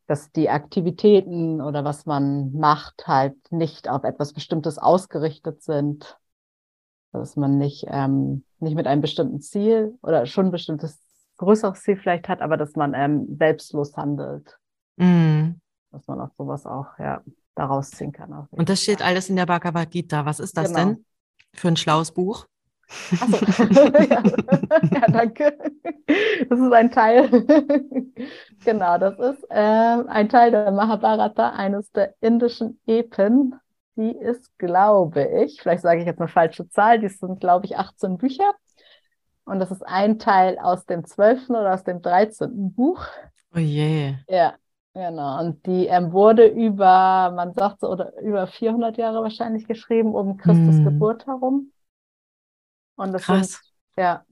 dass 0.08 0.32
die 0.32 0.50
Aktivitäten 0.50 1.62
oder 1.62 1.84
was 1.84 2.06
man 2.06 2.54
macht 2.54 3.08
halt 3.08 3.36
nicht 3.52 3.90
auf 3.90 4.04
etwas 4.04 4.34
Bestimmtes 4.34 4.78
ausgerichtet 4.78 5.62
sind, 5.62 6.18
dass 7.12 7.36
man 7.36 7.58
nicht, 7.58 7.86
ähm, 7.90 8.44
nicht 8.60 8.76
mit 8.76 8.88
einem 8.88 9.02
bestimmten 9.02 9.42
Ziel 9.42 9.98
oder 10.02 10.26
schon 10.26 10.48
ein 10.48 10.52
bestimmtes 10.52 11.00
größeres 11.38 11.82
Ziel 11.82 11.98
vielleicht 11.98 12.30
hat, 12.30 12.42
aber 12.42 12.58
dass 12.58 12.76
man 12.76 12.94
ähm, 12.94 13.36
selbstlos 13.38 13.96
handelt. 13.96 14.58
Mm. 14.96 15.52
Dass 15.92 16.08
man 16.08 16.22
auf 16.22 16.32
sowas 16.38 16.66
auch 16.66 16.98
ja, 17.00 17.22
daraus 17.56 17.92
ziehen 17.92 18.12
kann. 18.12 18.48
Und 18.52 18.70
das 18.70 18.82
steht 18.82 19.02
alles 19.02 19.30
in 19.30 19.36
der 19.36 19.46
Bhagavad 19.46 19.92
Gita. 19.92 20.26
Was 20.26 20.40
ist 20.40 20.58
das 20.58 20.70
genau. 20.74 20.80
denn 20.80 21.06
für 21.54 21.68
ein 21.68 21.78
schlaues 21.78 22.12
Buch? 22.12 22.48
Achso. 22.90 23.46
ja. 24.10 24.24
ja, 24.92 25.08
danke. 25.12 25.58
Das 26.50 26.60
ist 26.60 26.72
ein 26.72 26.92
Teil. 26.92 27.30
genau, 28.66 28.98
das 28.98 29.20
ist 29.20 29.44
äh, 29.50 29.56
ein 29.56 30.30
Teil 30.30 30.52
der 30.52 30.72
Mahabharata, 30.72 31.50
eines 31.50 31.92
der 31.92 32.16
indischen 32.22 32.80
Epen. 32.86 33.56
Die 33.98 34.12
ist, 34.12 34.58
glaube 34.60 35.24
ich, 35.44 35.62
vielleicht 35.62 35.82
sage 35.82 36.00
ich 36.00 36.06
jetzt 36.06 36.20
eine 36.20 36.28
falsche 36.28 36.70
Zahl, 36.70 37.00
die 37.00 37.10
sind, 37.10 37.40
glaube 37.40 37.66
ich, 37.66 37.78
18 37.78 38.18
Bücher. 38.18 38.54
Und 39.44 39.60
das 39.60 39.72
ist 39.72 39.82
ein 39.86 40.20
Teil 40.20 40.60
aus 40.60 40.86
dem 40.86 41.06
12. 41.06 41.50
oder 41.50 41.74
aus 41.74 41.84
dem 41.84 42.02
13. 42.02 42.74
Buch. 42.74 43.06
Oh 43.56 43.60
je. 43.60 44.16
Ja, 44.28 44.54
genau. 44.94 45.40
Und 45.40 45.66
die 45.66 45.88
ähm, 45.88 46.12
wurde 46.12 46.46
über, 46.48 47.32
man 47.36 47.54
sagt 47.54 47.80
so, 47.80 47.90
oder 47.90 48.20
über 48.22 48.46
400 48.46 48.98
Jahre 48.98 49.24
wahrscheinlich 49.24 49.68
geschrieben, 49.68 50.14
um 50.14 50.38
Christus 50.38 50.76
hm. 50.76 50.84
Geburt 50.84 51.26
herum. 51.26 51.72
Und 52.98 53.14
das 53.14 53.24
Krass. 53.24 53.52
Sind, 53.52 54.04
ja. 54.04 54.26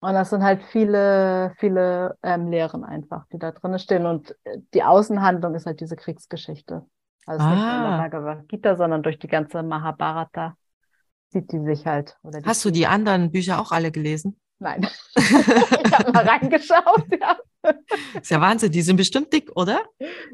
Und 0.00 0.14
das 0.14 0.30
sind 0.30 0.42
halt 0.42 0.62
viele, 0.62 1.52
viele 1.58 2.16
ähm, 2.22 2.48
Lehren 2.48 2.84
einfach, 2.84 3.26
die 3.32 3.38
da 3.38 3.52
drin 3.52 3.78
stehen. 3.78 4.06
Und 4.06 4.34
äh, 4.44 4.58
die 4.74 4.82
Außenhandlung 4.82 5.54
ist 5.54 5.66
halt 5.66 5.80
diese 5.80 5.96
Kriegsgeschichte. 5.96 6.86
Also 7.26 7.44
ah. 7.44 7.50
nicht 7.50 7.62
nur 7.62 7.74
in 7.74 7.82
der 7.82 7.90
ah. 7.90 7.96
Bhagavad 7.98 8.48
Gita, 8.48 8.76
sondern 8.76 9.02
durch 9.02 9.18
die 9.18 9.28
ganze 9.28 9.62
Mahabharata 9.62 10.56
sieht 11.28 11.52
die 11.52 11.60
sich 11.60 11.86
halt. 11.86 12.16
Die 12.24 12.44
Hast 12.44 12.64
du 12.64 12.70
die 12.70 12.86
anderen 12.86 13.30
Bücher 13.30 13.60
auch 13.60 13.72
alle 13.72 13.90
gelesen? 13.90 14.38
Nein. 14.58 14.86
ich 15.16 15.98
habe 15.98 16.12
mal 16.12 16.26
reingeschaut, 16.26 17.04
ja. 17.20 17.36
Ist 18.20 18.30
ja 18.30 18.40
Wahnsinn, 18.40 18.72
die 18.72 18.82
sind 18.82 18.96
bestimmt 18.96 19.32
dick, 19.32 19.50
oder? 19.54 19.80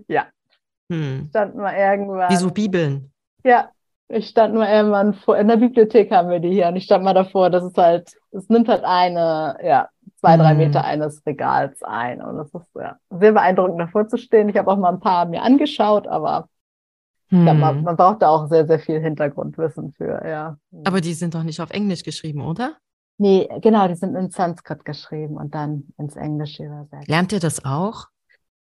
Ja. 0.06 0.26
Hm. 0.90 1.26
Stand 1.30 1.56
mal 1.56 1.74
irgendwann. 1.74 2.30
Wie 2.30 2.36
so 2.36 2.50
Bibeln. 2.50 3.12
Ja, 3.44 3.70
ich 4.08 4.28
stand 4.28 4.54
mal 4.54 4.68
irgendwann 4.68 5.14
vor, 5.14 5.36
in 5.36 5.48
der 5.48 5.56
Bibliothek 5.56 6.10
haben 6.12 6.28
wir 6.30 6.40
die 6.40 6.50
hier 6.52 6.68
und 6.68 6.76
ich 6.76 6.84
stand 6.84 7.04
mal 7.04 7.14
davor, 7.14 7.50
das 7.50 7.64
ist 7.64 7.76
halt, 7.76 8.10
es 8.30 8.48
nimmt 8.48 8.68
halt 8.68 8.84
eine, 8.84 9.56
ja, 9.62 9.88
zwei, 10.20 10.36
drei 10.36 10.52
Hm. 10.52 10.58
Meter 10.58 10.84
eines 10.84 11.24
Regals 11.26 11.82
ein. 11.82 12.22
Und 12.22 12.36
das 12.36 12.54
ist 12.54 12.74
ja, 12.74 12.96
sehr 13.10 13.32
beeindruckend 13.32 13.80
davor 13.80 14.08
zu 14.08 14.16
stehen. 14.16 14.48
Ich 14.48 14.56
habe 14.56 14.70
auch 14.70 14.76
mal 14.76 14.92
ein 14.92 15.00
paar 15.00 15.26
mir 15.26 15.42
angeschaut, 15.42 16.06
aber 16.06 16.48
ja, 17.44 17.54
man, 17.54 17.76
Hm. 17.76 17.84
man 17.84 17.96
braucht 17.96 18.22
da 18.22 18.28
auch 18.28 18.48
sehr, 18.48 18.66
sehr 18.66 18.78
viel 18.78 19.00
Hintergrundwissen 19.00 19.92
für, 19.92 20.26
ja. 20.26 20.56
Aber 20.84 21.00
die 21.00 21.14
sind 21.14 21.34
doch 21.34 21.42
nicht 21.42 21.60
auf 21.60 21.70
Englisch 21.70 22.02
geschrieben, 22.02 22.40
oder? 22.42 22.76
Nee, 23.18 23.48
genau, 23.62 23.88
die 23.88 23.94
sind 23.94 24.14
in 24.14 24.30
Sanskrit 24.30 24.84
geschrieben 24.84 25.36
und 25.36 25.54
dann 25.54 25.88
ins 25.98 26.16
Englische 26.16 26.64
übersetzt. 26.64 27.08
Lernt 27.08 27.32
ihr 27.32 27.40
das 27.40 27.64
auch? 27.64 28.08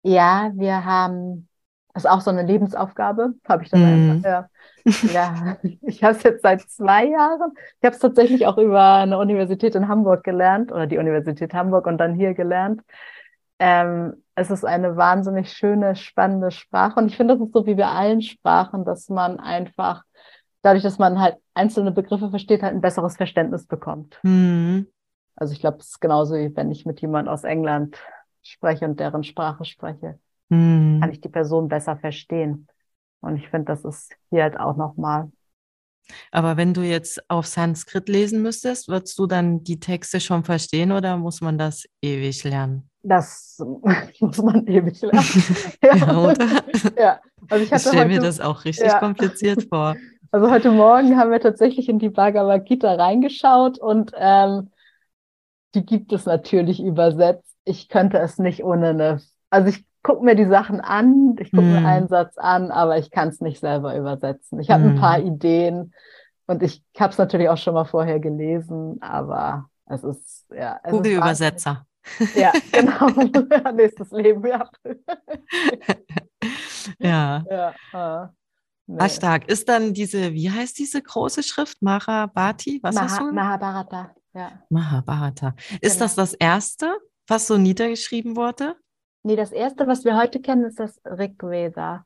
Ja, 0.03 0.51
wir 0.55 0.85
haben, 0.85 1.49
das 1.93 2.03
ist 2.05 2.09
auch 2.09 2.21
so 2.21 2.29
eine 2.29 2.43
Lebensaufgabe, 2.43 3.33
habe 3.47 3.63
ich 3.63 3.69
dann 3.69 3.83
Mhm. 3.83 4.11
einfach, 4.11 4.23
ja. 4.23 4.49
Ja, 5.13 5.57
ich 5.81 6.03
habe 6.03 6.15
es 6.15 6.23
jetzt 6.23 6.41
seit 6.41 6.61
zwei 6.61 7.05
Jahren. 7.05 7.51
Ich 7.79 7.85
habe 7.85 7.95
es 7.95 7.99
tatsächlich 8.01 8.45
auch 8.45 8.57
über 8.57 8.95
eine 8.95 9.17
Universität 9.17 9.75
in 9.75 9.87
Hamburg 9.87 10.23
gelernt 10.23 10.71
oder 10.71 10.87
die 10.87 10.97
Universität 10.97 11.53
Hamburg 11.53 11.87
und 11.87 11.97
dann 11.97 12.13
hier 12.15 12.33
gelernt. 12.33 12.81
Ähm, 13.59 14.23
es 14.35 14.51
ist 14.51 14.65
eine 14.65 14.97
wahnsinnig 14.97 15.51
schöne, 15.51 15.95
spannende 15.95 16.51
Sprache 16.51 16.99
und 16.99 17.07
ich 17.07 17.17
finde, 17.17 17.35
das 17.37 17.47
ist 17.47 17.53
so 17.53 17.65
wie 17.65 17.75
bei 17.75 17.87
allen 17.87 18.21
Sprachen, 18.21 18.83
dass 18.83 19.09
man 19.09 19.39
einfach 19.39 20.03
dadurch, 20.61 20.83
dass 20.83 20.97
man 20.97 21.19
halt 21.19 21.37
einzelne 21.53 21.91
Begriffe 21.91 22.29
versteht, 22.29 22.63
halt 22.63 22.73
ein 22.73 22.81
besseres 22.81 23.15
Verständnis 23.15 23.65
bekommt. 23.65 24.19
Hm. 24.23 24.87
Also 25.35 25.53
ich 25.53 25.59
glaube, 25.59 25.77
es 25.79 25.89
ist 25.89 26.01
genauso 26.01 26.35
wie 26.35 26.55
wenn 26.55 26.71
ich 26.71 26.85
mit 26.85 27.01
jemand 27.01 27.29
aus 27.29 27.43
England 27.43 27.97
spreche 28.43 28.85
und 28.85 28.99
deren 28.99 29.23
Sprache 29.23 29.65
spreche, 29.65 30.19
Hm. 30.49 30.99
kann 31.01 31.11
ich 31.11 31.21
die 31.21 31.29
Person 31.29 31.67
besser 31.67 31.97
verstehen. 31.97 32.67
Und 33.21 33.37
ich 33.37 33.49
finde, 33.49 33.65
das 33.65 33.83
ist 33.85 34.13
hier 34.29 34.43
halt 34.43 34.59
auch 34.59 34.75
nochmal. 34.75 35.31
Aber 36.31 36.57
wenn 36.57 36.73
du 36.73 36.81
jetzt 36.81 37.19
auf 37.29 37.47
Sanskrit 37.47 38.09
lesen 38.09 38.41
müsstest, 38.41 38.87
würdest 38.87 39.17
du 39.17 39.25
dann 39.25 39.63
die 39.63 39.79
Texte 39.79 40.19
schon 40.19 40.43
verstehen 40.43 40.91
oder 40.91 41.17
muss 41.17 41.41
man 41.41 41.57
das 41.57 41.85
ewig 42.01 42.43
lernen? 42.43 42.89
Das 43.03 43.57
muss 44.19 44.37
man 44.41 44.67
ewig 44.67 45.01
lernen. 45.01 45.25
Ja, 45.83 46.17
oder? 46.17 46.63
Ja, 46.97 47.19
also 47.49 47.63
ich 47.65 47.71
Ich 47.71 47.81
stelle 47.81 48.05
mir 48.07 48.19
das 48.19 48.39
auch 48.39 48.65
richtig 48.65 48.87
Ja. 48.87 48.99
kompliziert 48.99 49.63
vor. 49.69 49.95
also 50.31 50.51
heute 50.51 50.71
Morgen 50.71 51.17
haben 51.17 51.31
wir 51.31 51.39
tatsächlich 51.39 51.89
in 51.89 51.99
die 51.99 52.09
Bhagavad 52.09 52.65
Gita 52.65 52.93
reingeschaut 52.93 53.79
und 53.79 54.11
ähm, 54.15 54.71
die 55.73 55.85
gibt 55.85 56.13
es 56.13 56.25
natürlich 56.25 56.81
übersetzt. 56.81 57.53
Ich 57.65 57.89
könnte 57.89 58.19
es 58.19 58.37
nicht 58.37 58.63
ohne 58.63 58.89
eine, 58.89 59.21
also 59.49 59.69
ich 59.69 59.83
gucke 60.05 60.23
mir 60.23 60.35
die 60.35 60.45
Sachen 60.45 60.81
an, 60.81 61.35
ich 61.39 61.51
gucke 61.51 61.63
Hm. 61.63 61.71
mir 61.73 61.83
einen 61.85 62.07
Satz 62.07 62.37
an, 62.37 62.69
aber 62.69 62.99
ich 62.99 63.09
kann 63.09 63.29
es 63.29 63.41
nicht 63.41 63.59
selber 63.59 63.97
übersetzen. 63.97 64.59
Ich 64.59 64.69
habe 64.69 64.83
ein 64.83 64.93
Hm. 64.93 64.99
paar 65.01 65.19
Ideen 65.19 65.93
und 66.45 66.61
ich 66.61 66.83
habe 66.99 67.11
es 67.11 67.17
natürlich 67.17 67.49
auch 67.49 67.57
schon 67.57 67.73
mal 67.73 67.85
vorher 67.85 68.19
gelesen, 68.19 69.01
aber 69.01 69.67
es 69.87 70.03
ist, 70.03 70.45
ja, 70.55 70.79
Google-Übersetzer. 70.87 71.87
Ja, 72.35 72.51
genau. 72.71 73.09
Nächstes 73.73 74.11
Leben, 74.11 74.45
ja. 74.45 74.69
Ja. 76.99 77.43
Ja, 77.49 77.73
ah, 77.93 78.29
nee. 78.85 78.97
Ah, 78.99 79.09
stark. 79.09 79.49
Ist 79.49 79.67
dann 79.67 79.93
diese, 79.93 80.33
wie 80.33 80.51
heißt 80.51 80.77
diese 80.77 81.01
große 81.01 81.41
Schrift? 81.41 81.81
Mahabharati? 81.81 82.79
Was 82.83 83.01
hast 83.01 83.13
Maha, 83.19 83.23
du? 83.29 83.33
Mahabharata, 83.33 84.15
ja. 84.35 84.51
Mahabharata. 84.69 85.55
Ist 85.81 85.93
Genau. 85.93 86.05
das 86.05 86.15
das 86.15 86.33
erste, 86.35 86.95
was 87.27 87.47
so 87.47 87.57
niedergeschrieben 87.57 88.35
wurde? 88.35 88.75
Nee, 89.25 89.35
das 89.35 89.51
erste, 89.51 89.87
was 89.87 90.05
wir 90.05 90.15
heute 90.15 90.39
kennen, 90.39 90.65
ist 90.65 90.79
das 90.79 91.01
Rig 91.03 91.41
Veda. 91.41 92.05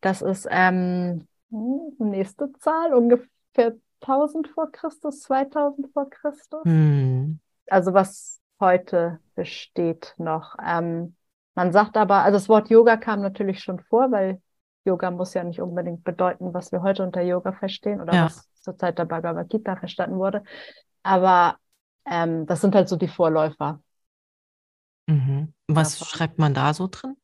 Das 0.00 0.22
ist 0.22 0.46
ähm, 0.48 1.26
hm, 1.50 1.94
nächste 1.98 2.52
Zahl, 2.60 2.94
ungefähr 2.94 3.74
1000 4.02 4.46
vor 4.46 4.70
Christus, 4.70 5.22
2000 5.22 5.92
vor 5.92 6.08
Christus. 6.08 6.62
Hm. 6.62 7.40
Also 7.66 7.92
was 7.92 8.40
heute 8.60 9.18
besteht 9.34 10.14
noch. 10.16 10.54
Ähm, 10.64 11.16
man 11.56 11.72
sagt 11.72 11.96
aber, 11.96 12.22
also 12.22 12.36
das 12.36 12.48
Wort 12.48 12.70
Yoga 12.70 12.98
kam 12.98 13.20
natürlich 13.20 13.58
schon 13.58 13.80
vor, 13.80 14.12
weil 14.12 14.40
Yoga 14.84 15.10
muss 15.10 15.34
ja 15.34 15.42
nicht 15.42 15.60
unbedingt 15.60 16.04
bedeuten, 16.04 16.54
was 16.54 16.70
wir 16.70 16.82
heute 16.82 17.02
unter 17.02 17.22
Yoga 17.22 17.50
verstehen 17.50 18.00
oder 18.00 18.14
Ja. 18.14 18.24
was 18.26 18.48
zur 18.60 18.78
Zeit 18.78 19.00
der 19.00 19.06
Bhagavad 19.06 19.48
Gita 19.48 19.74
verstanden 19.74 20.18
wurde. 20.18 20.44
Aber 21.02 21.56
ähm, 22.06 22.46
das 22.46 22.60
sind 22.60 22.76
halt 22.76 22.88
so 22.88 22.94
die 22.94 23.08
Vorläufer. 23.08 23.80
Mhm. 25.06 25.54
Was 25.68 25.98
Davon. 25.98 26.08
schreibt 26.08 26.38
man 26.38 26.52
da 26.54 26.74
so 26.74 26.88
drin? 26.90 27.16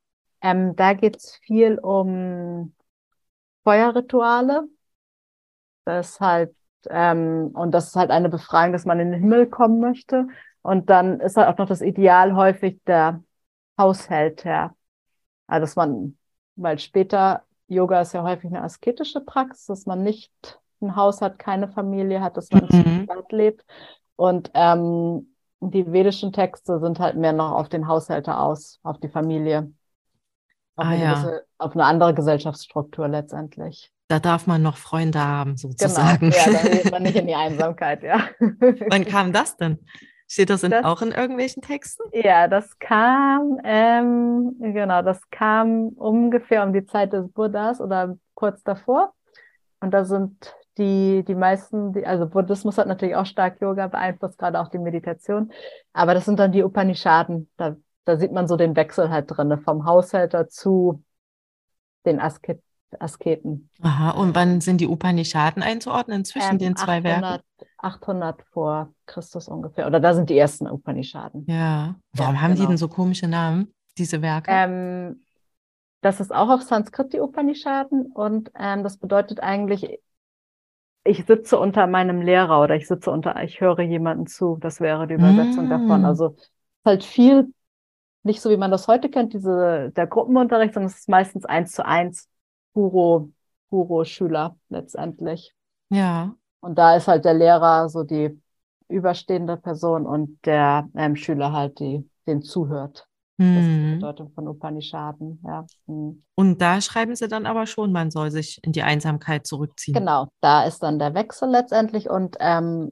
Ähm, 0.43 0.75
da 0.77 0.95
geht 0.95 1.17
es 1.17 1.37
viel 1.45 1.79
um 1.79 2.75
Feuerrituale. 3.65 4.69
Das 5.85 6.11
ist 6.11 6.21
halt, 6.21 6.55
ähm, 6.89 7.51
und 7.55 7.73
das 7.73 7.89
ist 7.89 7.97
halt 7.97 8.11
eine 8.11 8.29
Befreiung, 8.29 8.73
dass 8.73 8.85
man 8.85 9.01
in 9.01 9.11
den 9.13 9.21
Himmel 9.21 9.47
kommen 9.49 9.81
möchte. 9.81 10.27
Und 10.63 10.91
dann 10.91 11.21
ist 11.21 11.37
halt 11.37 11.49
auch 11.49 11.59
noch 11.59 11.69
das 11.69 11.81
Ideal 11.81 12.35
häufig 12.37 12.81
der 12.87 13.23
Haushälter. 13.79 14.77
Also 15.47 15.63
dass 15.67 15.77
man, 15.77 16.19
weil 16.57 16.79
später 16.79 17.45
Yoga 17.69 18.03
ist 18.03 18.15
ja 18.15 18.23
häufig 18.23 18.47
eine 18.47 18.63
asketische 18.63 19.21
Praxis, 19.21 19.67
dass 19.67 19.87
man 19.87 20.03
nicht 20.03 20.33
ein 20.83 20.97
Haus 20.97 21.21
hat, 21.23 21.39
keine 21.39 21.69
Familie 21.69 22.21
hat, 22.23 22.37
dass 22.37 22.53
man 22.53 22.71
zu 22.71 22.85
Mhm. 22.85 23.07
zweit 23.07 23.33
lebt. 23.33 23.65
Und 24.17 24.51
ähm, 24.55 25.30
die 25.61 25.91
vedischen 25.93 26.33
Texte 26.33 26.81
sind 26.81 26.99
halt 26.99 27.17
mehr 27.17 27.33
noch 27.33 27.53
auf 27.53 27.69
den 27.69 27.87
Haushälter 27.87 28.41
aus, 28.41 28.81
auf 28.83 28.99
die 28.99 29.09
Familie, 29.09 29.73
auf 30.77 30.87
Ah, 30.87 30.91
eine 30.91 31.03
ja. 31.05 31.13
gewisse, 31.15 31.45
auf 31.59 31.73
eine 31.75 31.85
andere 31.85 32.15
Gesellschaftsstruktur 32.15 33.09
letztendlich. 33.09 33.93
Da 34.09 34.19
darf 34.19 34.47
man 34.47 34.63
noch 34.63 34.77
Freunde 34.77 35.21
haben, 35.21 35.55
Genau, 35.57 35.71
sozusagen. 35.73 36.31
ja, 36.33 36.51
dann 36.51 36.73
geht 36.73 36.91
man 36.91 37.03
nicht 37.03 37.17
in 37.17 37.27
die 37.27 37.35
Einsamkeit, 37.37 38.03
ja. 38.03 38.21
Wann 38.41 39.05
kam 39.05 39.33
das 39.33 39.57
denn? 39.57 39.79
Steht 40.27 40.49
das, 40.51 40.63
in, 40.63 40.71
Das- 40.71 40.85
auch 40.85 41.03
in 41.03 41.11
irgendwelchen 41.13 41.63
Texten? 41.63 42.05
Ja, 42.13 42.49
das 42.49 42.79
kam, 42.79 43.61
ähm, 43.65 44.55
genau, 44.61 45.03
das 45.03 45.21
kam 45.31 45.89
ungefähr 45.91 46.63
um 46.65 46.73
die 46.73 46.87
Zeit 46.87 47.13
des 47.13 47.31
Buddhas 47.33 47.81
oder 47.81 48.17
kurz 48.35 48.63
davor. 48.63 49.13
Und 49.81 49.93
da 49.93 50.05
sind 50.05 50.55
die, 50.79 51.25
die 51.27 51.35
meisten, 51.35 51.93
die, 51.93 52.07
also 52.07 52.27
Buddhismus 52.27 52.79
hat 52.79 52.87
natürlich 52.87 53.17
auch 53.17 53.27
stark 53.27 53.61
Yoga 53.61 53.89
beeinflusst, 53.89 54.39
gerade 54.39 54.61
auch 54.61 54.69
die 54.69 54.79
Meditation. 54.79 55.53
Aber 55.93 56.15
das 56.15 56.25
sind 56.25 56.39
dann 56.39 56.53
die 56.53 56.63
Upanishaden. 56.63 57.51
Da, 57.57 57.77
da 58.05 58.17
sieht 58.17 58.33
man 58.33 58.49
so 58.49 58.57
den 58.57 58.77
Wechsel 58.77 59.11
halt 59.11 59.31
drin, 59.31 59.59
vom 59.63 59.85
Haushälter 59.85 60.49
zu 60.49 61.03
den 62.07 62.21
Asket, 62.21 62.63
Asketen. 62.99 63.69
Aha, 63.83 64.11
und 64.11 64.35
wann 64.35 64.61
sind 64.61 64.81
die 64.81 64.89
Upanishaden 64.89 65.63
einzuordnen 65.63 66.25
zwischen 66.25 66.53
Ähm, 66.53 66.59
den 66.59 66.77
zwei 66.77 67.05
Werken? 67.05 67.25
800, 67.25 67.45
800 67.79 68.43
vor 68.53 68.93
Christus 69.07 69.49
ungefähr. 69.49 69.87
Oder 69.87 70.01
da 70.01 70.15
sind 70.15 70.31
die 70.31 70.39
ersten 70.39 70.67
Upanishaden. 70.67 71.45
Ja. 71.47 71.95
Warum 72.13 72.35
Ja, 72.35 72.41
haben 72.41 72.53
die 72.53 72.59
genau. 72.59 72.71
denn 72.71 72.79
so 72.79 72.89
komische 72.89 73.29
Namen, 73.29 73.73
diese 73.97 74.23
Werke? 74.23 74.51
Ähm, 74.53 75.21
das 76.01 76.19
ist 76.19 76.35
auch 76.35 76.49
auf 76.49 76.63
Sanskrit 76.63 77.13
die 77.13 77.21
Upanishaden 77.21 78.07
und 78.07 78.51
ähm, 78.59 78.83
das 78.83 78.97
bedeutet 78.97 79.41
eigentlich, 79.41 80.01
ich 81.11 81.27
sitze 81.27 81.59
unter 81.59 81.87
meinem 81.87 82.23
Lehrer 82.23 82.63
oder 82.63 82.77
ich 82.77 82.87
sitze 82.89 83.11
unter, 83.11 83.43
ich 83.43 83.61
höre 83.61 83.81
jemanden 83.81 84.27
zu. 84.27 84.57
Das 84.61 84.81
wäre 84.81 85.07
die 85.07 85.15
Übersetzung 85.15 85.65
Mm. 85.65 85.71
davon. 85.71 86.05
Also 86.05 86.37
halt 86.85 87.05
viel, 87.05 87.53
nicht 88.25 88.41
so 88.43 88.51
wie 88.51 88.57
man 88.59 88.71
das 88.73 88.89
heute 88.89 89.11
kennt, 89.11 89.35
diese, 89.35 89.93
der 89.97 90.07
Gruppenunterricht, 90.09 90.75
sondern 90.75 90.91
es 90.91 91.01
ist 91.01 91.09
meistens 91.11 91.45
eins 91.47 91.73
zu 91.73 91.87
eins 91.87 92.29
Guru, 92.75 93.31
Guru-Schüler 93.71 94.57
letztendlich. 94.71 95.55
ja. 95.91 96.35
Und 96.61 96.79
da 96.79 96.97
ist 96.97 97.09
halt 97.09 97.25
der 97.25 97.35
Lehrer 97.35 97.89
so 97.89 98.03
die 98.05 98.41
überstehende 98.89 99.57
Person 99.57 100.07
und 100.07 100.45
der 100.47 100.89
ähm, 100.95 101.17
Schüler 101.17 101.53
halt 101.53 101.79
die, 101.81 102.09
den 102.27 102.43
zuhört. 102.43 103.09
Das 103.41 103.49
ist 103.49 103.71
die 103.71 103.93
Hm. 103.93 103.95
Bedeutung 103.95 104.31
von 104.35 104.49
Upanishaden, 104.49 105.41
ja. 105.47 105.65
Hm. 105.87 106.23
Und 106.35 106.61
da 106.61 106.81
schreiben 106.81 107.17
sie 107.17 107.27
dann 107.27 107.47
aber 107.47 107.67
schon, 107.67 107.91
man 107.91 108.11
soll 108.11 108.31
sich 108.31 108.61
in 108.63 108.73
die 108.73 108.83
Einsamkeit 108.83 109.47
zurückziehen. 109.47 109.95
Genau, 109.95 110.29
da 110.41 110.65
ist 110.65 110.83
dann 110.83 110.99
der 110.99 111.15
Wechsel 111.15 111.49
letztendlich 111.49 112.11
und 112.11 112.37
ähm, 112.39 112.91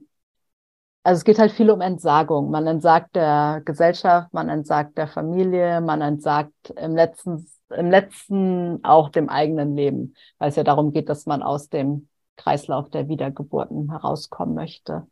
also 1.03 1.19
es 1.19 1.23
geht 1.23 1.39
halt 1.39 1.51
viel 1.51 1.69
um 1.69 1.81
Entsagung. 1.81 2.49
Man 2.49 2.67
entsagt 2.67 3.15
der 3.15 3.61
Gesellschaft, 3.63 4.33
man 4.33 4.49
entsagt 4.49 4.97
der 4.97 5.07
Familie, 5.07 5.81
man 5.81 6.01
entsagt 6.01 6.71
im 6.75 6.95
letzten, 6.95 7.47
im 7.75 7.89
letzten 7.89 8.83
auch 8.83 9.09
dem 9.09 9.29
eigenen 9.29 9.75
Leben, 9.75 10.15
weil 10.39 10.49
es 10.49 10.55
ja 10.55 10.63
darum 10.63 10.91
geht, 10.91 11.09
dass 11.09 11.25
man 11.25 11.41
aus 11.41 11.69
dem 11.69 12.09
Kreislauf 12.35 12.89
der 12.89 13.07
Wiedergeburten 13.07 13.91
herauskommen 13.91 14.55
möchte. 14.55 15.07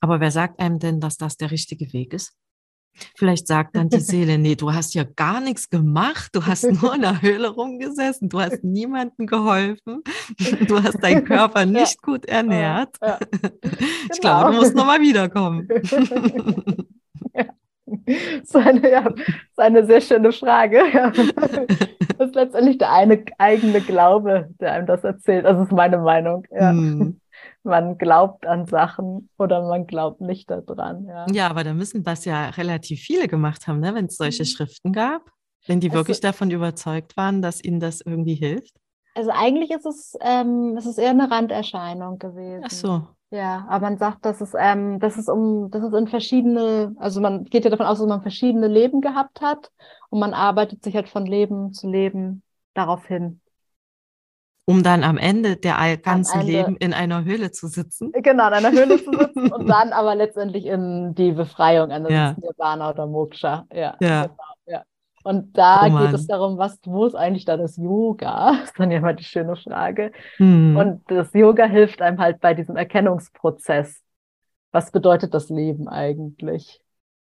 Aber 0.00 0.20
wer 0.20 0.30
sagt 0.30 0.60
einem 0.60 0.78
denn, 0.78 1.00
dass 1.00 1.16
das 1.16 1.36
der 1.36 1.50
richtige 1.50 1.92
Weg 1.92 2.12
ist? 2.12 2.34
Vielleicht 3.16 3.46
sagt 3.46 3.76
dann 3.76 3.88
die 3.88 4.00
Seele, 4.00 4.38
nee, 4.38 4.54
du 4.54 4.72
hast 4.72 4.94
ja 4.94 5.04
gar 5.04 5.40
nichts 5.40 5.68
gemacht, 5.70 6.30
du 6.32 6.44
hast 6.44 6.64
nur 6.64 6.94
in 6.94 7.02
der 7.02 7.22
Höhle 7.22 7.48
rumgesessen, 7.48 8.28
du 8.28 8.40
hast 8.40 8.62
niemandem 8.62 9.26
geholfen, 9.26 10.02
du 10.68 10.82
hast 10.82 11.02
deinen 11.02 11.24
Körper 11.24 11.66
nicht 11.66 12.02
gut 12.02 12.26
ernährt. 12.26 12.96
Ja, 13.02 13.18
Ich 14.12 14.20
glaube, 14.20 14.44
du 14.44 14.50
genau. 14.50 14.60
musst 14.60 14.74
nochmal 14.74 15.00
wiederkommen. 15.00 15.68
ja. 17.34 17.44
Das 18.06 18.44
ist 18.44 18.56
eine, 18.56 18.90
ja, 18.90 19.02
das 19.02 19.28
ist 19.28 19.58
eine 19.58 19.86
sehr 19.86 20.00
schöne 20.00 20.30
Frage. 20.32 20.80
Ja. 20.92 21.10
Das 21.10 22.28
ist 22.28 22.34
letztendlich 22.36 22.78
der 22.78 22.92
eine 22.92 23.24
eigene 23.38 23.80
Glaube, 23.80 24.48
der 24.60 24.74
einem 24.74 24.86
das 24.86 25.02
erzählt. 25.02 25.44
Das 25.44 25.60
ist 25.60 25.72
meine 25.72 25.98
Meinung. 25.98 26.44
Ja. 26.52 26.70
Hm. 26.70 27.20
Man 27.62 27.98
glaubt 27.98 28.46
an 28.46 28.66
Sachen 28.66 29.28
oder 29.36 29.66
man 29.66 29.86
glaubt 29.86 30.20
nicht 30.20 30.50
daran. 30.50 31.06
Ja, 31.06 31.26
ja 31.30 31.48
aber 31.48 31.64
da 31.64 31.74
müssen 31.74 32.02
das 32.02 32.24
ja 32.24 32.48
relativ 32.50 33.00
viele 33.00 33.28
gemacht 33.28 33.66
haben, 33.66 33.80
ne? 33.80 33.94
wenn 33.94 34.06
es 34.06 34.16
solche 34.16 34.44
mhm. 34.44 34.46
Schriften 34.46 34.92
gab. 34.92 35.30
Wenn 35.66 35.80
die 35.80 35.88
also, 35.90 35.98
wirklich 35.98 36.20
davon 36.20 36.50
überzeugt 36.50 37.16
waren, 37.16 37.42
dass 37.42 37.62
ihnen 37.62 37.80
das 37.80 38.00
irgendwie 38.00 38.34
hilft. 38.34 38.74
Also 39.14 39.30
eigentlich 39.30 39.70
ist 39.70 39.84
es, 39.84 40.16
ähm, 40.20 40.76
es 40.78 40.86
ist 40.86 40.98
eher 40.98 41.10
eine 41.10 41.30
Randerscheinung 41.30 42.18
gewesen. 42.18 42.62
Ach 42.64 42.70
so. 42.70 43.06
Ja, 43.32 43.66
aber 43.68 43.90
man 43.90 43.98
sagt, 43.98 44.24
dass 44.24 44.40
es, 44.40 44.54
ähm, 44.58 44.98
dass 44.98 45.16
es 45.16 45.28
um, 45.28 45.70
dass 45.70 45.84
es 45.84 45.92
in 45.92 46.08
verschiedene, 46.08 46.94
also 46.98 47.20
man 47.20 47.44
geht 47.44 47.64
ja 47.64 47.70
davon 47.70 47.86
aus, 47.86 47.98
dass 47.98 48.08
man 48.08 48.22
verschiedene 48.22 48.66
Leben 48.66 49.00
gehabt 49.00 49.40
hat 49.40 49.70
und 50.08 50.18
man 50.18 50.34
arbeitet 50.34 50.82
sich 50.82 50.96
halt 50.96 51.08
von 51.08 51.26
Leben 51.26 51.72
zu 51.72 51.88
Leben 51.88 52.42
darauf 52.74 53.06
hin. 53.06 53.40
Um 54.70 54.82
dann 54.82 55.04
am 55.04 55.18
Ende 55.18 55.56
der 55.56 55.96
ganzen 55.96 56.40
Ende, 56.40 56.52
Leben 56.52 56.76
in 56.76 56.94
einer 56.94 57.24
Höhle 57.24 57.50
zu 57.50 57.66
sitzen. 57.66 58.12
Genau, 58.12 58.48
in 58.48 58.54
einer 58.54 58.72
Höhle 58.72 59.02
zu 59.02 59.12
sitzen 59.12 59.52
und 59.52 59.66
dann 59.68 59.92
aber 59.92 60.14
letztendlich 60.14 60.66
in 60.66 61.14
die 61.14 61.32
Befreiung, 61.32 61.90
an 61.90 62.06
ja. 62.08 62.34
Nirvana 62.40 62.90
oder 62.90 63.06
Moksha. 63.06 63.66
Ja, 63.72 63.96
ja. 64.00 64.22
Genau. 64.22 64.34
Und 65.22 65.56
da 65.56 65.86
oh 65.86 65.98
geht 65.98 66.14
es 66.14 66.26
darum, 66.26 66.56
was, 66.56 66.78
wo 66.84 67.04
ist 67.04 67.14
eigentlich 67.14 67.44
da 67.44 67.56
das 67.56 67.76
Yoga? 67.76 68.52
Das 68.60 68.70
ist 68.70 68.80
dann 68.80 68.90
ja 68.90 69.00
mal 69.00 69.14
die 69.14 69.24
schöne 69.24 69.56
Frage. 69.56 70.12
Hm. 70.36 70.76
Und 70.76 71.02
das 71.10 71.32
Yoga 71.34 71.66
hilft 71.66 72.00
einem 72.00 72.18
halt 72.18 72.40
bei 72.40 72.54
diesem 72.54 72.76
Erkennungsprozess. 72.76 74.00
Was 74.72 74.90
bedeutet 74.90 75.34
das 75.34 75.50
Leben 75.50 75.88
eigentlich? 75.88 76.80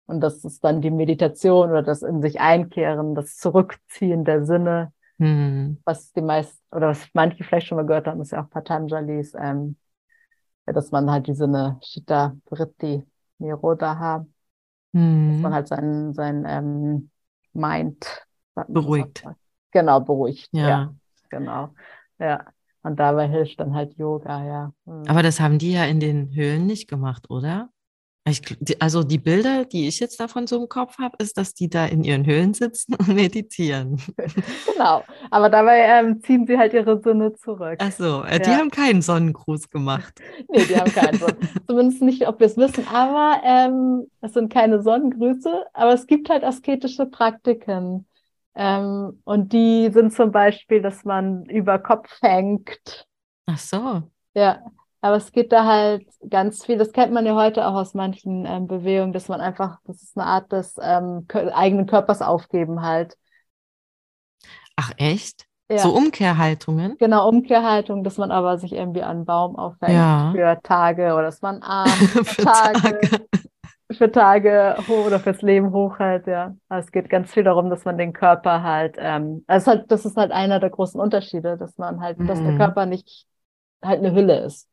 Und 0.07 0.21
das 0.21 0.45
ist 0.45 0.63
dann 0.65 0.83
die 0.83 0.91
Meditation 0.91 1.71
oder 1.71 1.83
das 1.83 2.03
in 2.03 2.21
sich 2.21 2.41
einkehren, 2.41 3.15
das 3.15 3.37
Zurückziehen 3.37 4.25
der 4.25 4.45
Sinne, 4.45 4.93
hm. 5.21 5.79
was 5.85 6.13
die 6.13 6.23
meisten, 6.23 6.59
oder 6.75 6.89
was 6.89 7.07
manche 7.13 7.45
vielleicht 7.45 7.69
schon 7.69 7.77
mal 7.77 7.87
gehört 7.87 8.07
haben, 8.07 8.21
ist 8.21 8.33
ja 8.33 8.43
auch 8.43 8.51
Patanjalis, 8.51 9.35
ähm, 9.39 9.77
ja, 10.67 10.73
dass 10.73 10.91
man 10.91 11.11
halt 11.11 11.27
die 11.27 11.35
Sinne 11.35 11.79
Chitta, 11.83 12.37
Vritti, 12.47 13.07
Nirodha, 13.39 14.27
hm. 14.93 15.29
dass 15.31 15.41
man 15.43 15.55
halt 15.55 15.69
sein, 15.69 16.15
sein 16.15 16.45
ähm, 16.49 17.11
Mind 17.53 18.07
beruhigt. 18.69 19.25
Genau, 19.73 20.01
beruhigt. 20.01 20.49
Ja. 20.53 20.69
ja. 20.69 20.95
Genau. 21.29 21.75
Ja. 22.19 22.45
Und 22.83 22.99
dabei 22.99 23.29
hilft 23.29 23.61
dann 23.61 23.75
halt 23.75 23.97
Yoga, 23.99 24.45
ja. 24.45 24.73
Mhm. 24.87 25.05
Aber 25.07 25.23
das 25.23 25.39
haben 25.39 25.59
die 25.59 25.73
ja 25.73 25.85
in 25.85 26.01
den 26.01 26.35
Höhlen 26.35 26.67
nicht 26.67 26.89
gemacht, 26.89 27.29
oder? 27.29 27.71
Ich, 28.29 28.43
also 28.81 29.03
die 29.03 29.19
Bilder, 29.19 29.65
die 29.65 29.89
ich 29.89 29.99
jetzt 29.99 30.21
davon 30.21 30.47
so 30.47 30.61
im 30.61 30.69
Kopf 30.69 30.99
habe, 30.99 31.17
ist, 31.19 31.39
dass 31.39 31.55
die 31.55 31.71
da 31.71 31.87
in 31.87 32.05
ihren 32.05 32.27
Höhlen 32.27 32.53
sitzen 32.53 32.95
und 32.99 33.09
meditieren. 33.09 34.01
Genau, 34.73 35.03
aber 35.31 35.51
dabei 35.51 35.81
ähm, 35.81 36.23
ziehen 36.23 36.47
sie 36.47 36.57
halt 36.57 36.73
ihre 36.73 37.01
Sinne 37.03 37.35
zurück. 37.35 37.79
Ach 37.79 37.93
so, 37.93 38.23
äh, 38.25 38.41
die 38.41 38.51
haben 38.51 38.71
keinen 38.71 39.03
Sonnengruß 39.03 39.69
gemacht. 39.69 40.21
nee, 40.49 40.65
die 40.65 40.77
haben 40.77 40.93
keinen 40.93 41.19
Sonnengruß. 41.19 41.49
Zumindest 41.67 42.03
nicht, 42.03 42.27
ob 42.27 42.41
wir 42.41 42.47
es 42.47 42.57
wissen, 42.57 42.87
aber 42.89 43.41
ähm, 43.45 44.07
es 44.21 44.33
sind 44.33 44.53
keine 44.53 44.83
Sonnengrüße, 44.83 45.67
aber 45.75 45.93
es 45.93 46.07
gibt 46.07 46.31
halt 46.31 46.45
asketische 46.45 47.07
Praktiken. 47.07 48.07
Ähm, 48.55 49.21
und 49.25 49.53
die 49.53 49.91
sind 49.93 50.13
zum 50.13 50.33
Beispiel, 50.33 50.81
dass 50.81 51.05
man 51.05 51.45
über 51.47 51.79
Kopf 51.79 52.11
hängt. 52.23 53.07
Ach 53.47 53.59
so. 53.59 54.03
Ja, 54.35 54.63
aber 55.01 55.17
es 55.17 55.33
geht 55.33 55.53
da 55.53 55.65
halt 55.65 56.07
ganz 56.29 56.65
viel, 56.65 56.77
das 56.77 56.93
kennt 56.93 57.13
man 57.13 57.25
ja 57.25 57.35
heute 57.35 57.67
auch 57.67 57.75
aus 57.75 57.95
manchen 57.95 58.45
ähm, 58.47 58.67
Bewegungen, 58.67 59.13
dass 59.13 59.29
man 59.29 59.41
einfach, 59.41 59.79
das 59.85 60.03
ist 60.03 60.17
eine 60.17 60.27
Art 60.27 60.53
des 60.53 60.77
ähm, 60.81 61.27
eigenen 61.33 61.87
Körpers 61.87 62.21
aufgeben 62.21 62.83
halt. 62.83 63.17
Ach 64.77 64.93
echt? 64.97 65.47
Ja. 65.71 65.79
So 65.79 65.95
Umkehrhaltungen? 65.95 66.97
Genau, 66.99 67.29
Umkehrhaltung, 67.29 68.03
dass 68.03 68.19
man 68.19 68.31
aber 68.31 68.59
sich 68.59 68.73
irgendwie 68.73 69.03
an 69.03 69.19
einen 69.19 69.25
Baum 69.25 69.57
aufhängt 69.57 69.93
ja. 69.93 70.33
für 70.35 70.59
Tage 70.63 71.15
oder 71.15 71.23
dass 71.23 71.43
man 71.43 71.63
Arm 71.63 71.89
für 71.91 72.43
Tage, 72.43 72.81
Tage. 72.81 73.01
für 73.93 74.11
Tage 74.11 74.77
hoch 74.89 75.07
oder 75.07 75.21
fürs 75.21 75.43
Leben 75.43 75.73
hochhält, 75.73 76.27
ja. 76.27 76.57
Also 76.69 76.87
es 76.87 76.93
geht 76.93 77.09
ganz 77.09 77.33
viel 77.33 77.45
darum, 77.45 77.71
dass 77.71 77.85
man 77.85 77.99
den 77.99 78.13
Körper 78.13 78.63
halt, 78.63 78.97
ähm, 78.99 79.45
also 79.47 79.71
halt, 79.71 79.91
das 79.93 80.05
ist 80.05 80.17
halt 80.17 80.33
einer 80.33 80.61
der 80.61 80.71
großen 80.71 81.01
Unterschiede, 81.01 81.57
dass 81.57 81.79
man 81.79 82.01
halt, 82.01 82.19
mhm. 82.19 82.27
dass 82.27 82.41
der 82.41 82.53
mhm. 82.53 82.59
Körper 82.59 82.87
nicht 82.87 83.27
halt 83.83 84.01
eine 84.01 84.13
Hülle 84.13 84.41
ist. 84.41 84.70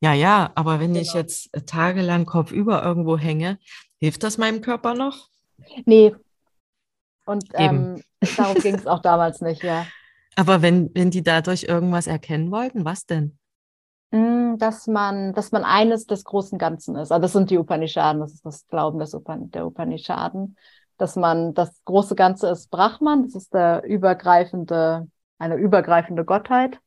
Ja, 0.00 0.12
ja, 0.12 0.50
aber 0.54 0.80
wenn 0.80 0.92
genau. 0.92 1.02
ich 1.02 1.14
jetzt 1.14 1.54
äh, 1.54 1.62
tagelang 1.62 2.26
kopfüber 2.26 2.82
irgendwo 2.82 3.16
hänge, 3.18 3.58
hilft 3.98 4.22
das 4.22 4.38
meinem 4.38 4.60
Körper 4.60 4.94
noch? 4.94 5.28
Nee. 5.84 6.14
Und 7.24 7.44
ähm, 7.54 8.02
darum 8.36 8.56
ging 8.56 8.74
es 8.74 8.86
auch 8.86 9.00
damals 9.00 9.40
nicht, 9.40 9.62
ja. 9.62 9.86
Aber 10.36 10.60
wenn, 10.60 10.90
wenn 10.94 11.10
die 11.10 11.22
dadurch 11.22 11.64
irgendwas 11.64 12.06
erkennen 12.06 12.50
wollten, 12.50 12.84
was 12.84 13.06
denn? 13.06 13.38
Hm, 14.12 14.58
dass 14.58 14.86
man, 14.86 15.32
dass 15.32 15.50
man 15.50 15.64
eines 15.64 16.06
des 16.06 16.24
großen 16.24 16.58
Ganzen 16.58 16.94
ist. 16.96 17.10
Also 17.10 17.22
das 17.22 17.32
sind 17.32 17.50
die 17.50 17.58
Upanishaden, 17.58 18.20
das 18.20 18.32
ist 18.32 18.46
das 18.46 18.66
Glauben 18.68 18.98
des 18.98 19.14
Upan 19.14 19.50
der 19.50 19.66
Upanishaden. 19.66 20.56
Dass 20.98 21.16
man 21.16 21.54
das 21.54 21.82
große 21.84 22.14
Ganze 22.14 22.48
ist 22.48 22.70
Brahman, 22.70 23.24
das 23.24 23.34
ist 23.34 23.52
der 23.52 23.82
übergreifende, 23.84 25.08
eine 25.38 25.56
übergreifende 25.56 26.24
Gottheit. 26.24 26.78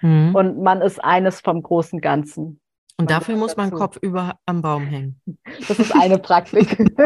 Mhm. 0.00 0.34
Und 0.34 0.62
man 0.62 0.80
ist 0.82 1.02
eines 1.02 1.40
vom 1.40 1.62
großen 1.62 2.00
Ganzen. 2.00 2.60
Und 3.00 3.10
dafür 3.10 3.36
muss 3.36 3.56
man 3.56 3.70
Kopf 3.70 3.96
über 4.00 4.38
am 4.44 4.60
Baum 4.60 4.84
hängen. 4.84 5.20
Das 5.68 5.78
ist 5.78 5.94
eine 5.94 6.18
Praktik. 6.18 6.78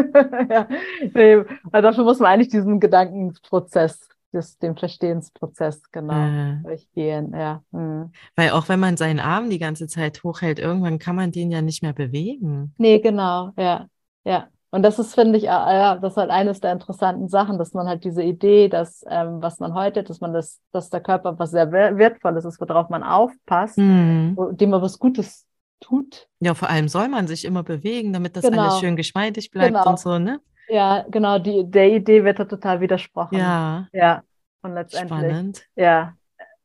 ja. 0.50 0.66
nee, 1.12 1.42
dafür 1.70 2.04
muss 2.04 2.18
man 2.18 2.32
eigentlich 2.32 2.48
diesen 2.48 2.80
Gedankenprozess, 2.80 4.08
das, 4.32 4.56
den 4.56 4.74
Verstehensprozess 4.74 5.82
genau 5.92 6.14
äh. 6.14 6.62
durchgehen. 6.62 7.34
Ja. 7.36 7.62
Mhm. 7.72 8.10
Weil 8.36 8.50
auch 8.50 8.70
wenn 8.70 8.80
man 8.80 8.96
seinen 8.96 9.20
Arm 9.20 9.50
die 9.50 9.58
ganze 9.58 9.86
Zeit 9.86 10.22
hochhält, 10.24 10.58
irgendwann 10.58 10.98
kann 10.98 11.14
man 11.14 11.30
den 11.30 11.50
ja 11.50 11.60
nicht 11.60 11.82
mehr 11.82 11.92
bewegen. 11.92 12.74
Nee, 12.78 13.00
genau, 13.00 13.50
ja. 13.58 13.86
Ja. 14.24 14.48
Und 14.74 14.82
das 14.82 14.98
ist, 14.98 15.14
finde 15.14 15.36
ich, 15.36 15.44
ja, 15.44 15.96
das 15.96 16.14
ist 16.14 16.16
halt 16.16 16.30
eines 16.30 16.60
der 16.60 16.72
interessanten 16.72 17.28
Sachen, 17.28 17.58
dass 17.58 17.74
man 17.74 17.86
halt 17.86 18.04
diese 18.04 18.22
Idee, 18.22 18.68
dass 18.68 19.04
ähm, 19.06 19.42
was 19.42 19.60
man 19.60 19.74
heute, 19.74 20.02
dass 20.02 20.20
man 20.20 20.32
das, 20.32 20.60
dass 20.72 20.88
der 20.88 21.02
Körper 21.02 21.38
was 21.38 21.50
sehr 21.50 21.70
wertvolles 21.70 22.46
ist, 22.46 22.58
worauf 22.58 22.88
man 22.88 23.02
aufpasst, 23.02 23.76
mhm. 23.76 24.34
dem 24.52 24.70
man 24.70 24.80
was 24.80 24.98
Gutes 24.98 25.46
tut. 25.80 26.26
Ja, 26.40 26.54
vor 26.54 26.70
allem 26.70 26.88
soll 26.88 27.08
man 27.08 27.26
sich 27.26 27.44
immer 27.44 27.62
bewegen, 27.62 28.14
damit 28.14 28.34
das 28.34 28.44
genau. 28.44 28.62
alles 28.62 28.80
schön 28.80 28.96
geschmeidig 28.96 29.50
bleibt 29.50 29.74
genau. 29.74 29.90
und 29.90 29.98
so, 29.98 30.18
ne? 30.18 30.40
Ja, 30.68 31.04
genau, 31.10 31.38
die, 31.38 31.70
der 31.70 31.92
Idee 31.92 32.24
wird 32.24 32.38
da 32.38 32.46
total 32.46 32.80
widersprochen. 32.80 33.36
Ja. 33.36 33.88
Ja. 33.92 34.22
Und 34.62 34.72
letztendlich. 34.72 35.18
Spannend. 35.18 35.66
Ja, 35.76 36.14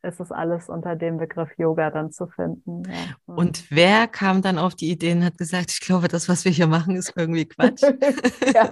ist 0.03 0.19
es 0.19 0.31
alles 0.31 0.69
unter 0.69 0.95
dem 0.95 1.17
Begriff 1.17 1.49
Yoga 1.57 1.89
dann 1.89 2.11
zu 2.11 2.27
finden. 2.27 2.83
Ja. 2.83 2.93
Hm. 3.27 3.37
Und 3.37 3.71
wer 3.71 4.07
kam 4.07 4.41
dann 4.41 4.57
auf 4.57 4.75
die 4.75 4.91
Idee 4.91 5.13
und 5.13 5.23
hat 5.23 5.37
gesagt, 5.37 5.71
ich 5.71 5.81
glaube, 5.81 6.07
das, 6.07 6.29
was 6.29 6.45
wir 6.45 6.51
hier 6.51 6.67
machen, 6.67 6.95
ist 6.95 7.13
irgendwie 7.15 7.45
Quatsch? 7.45 7.81
ja. 8.53 8.69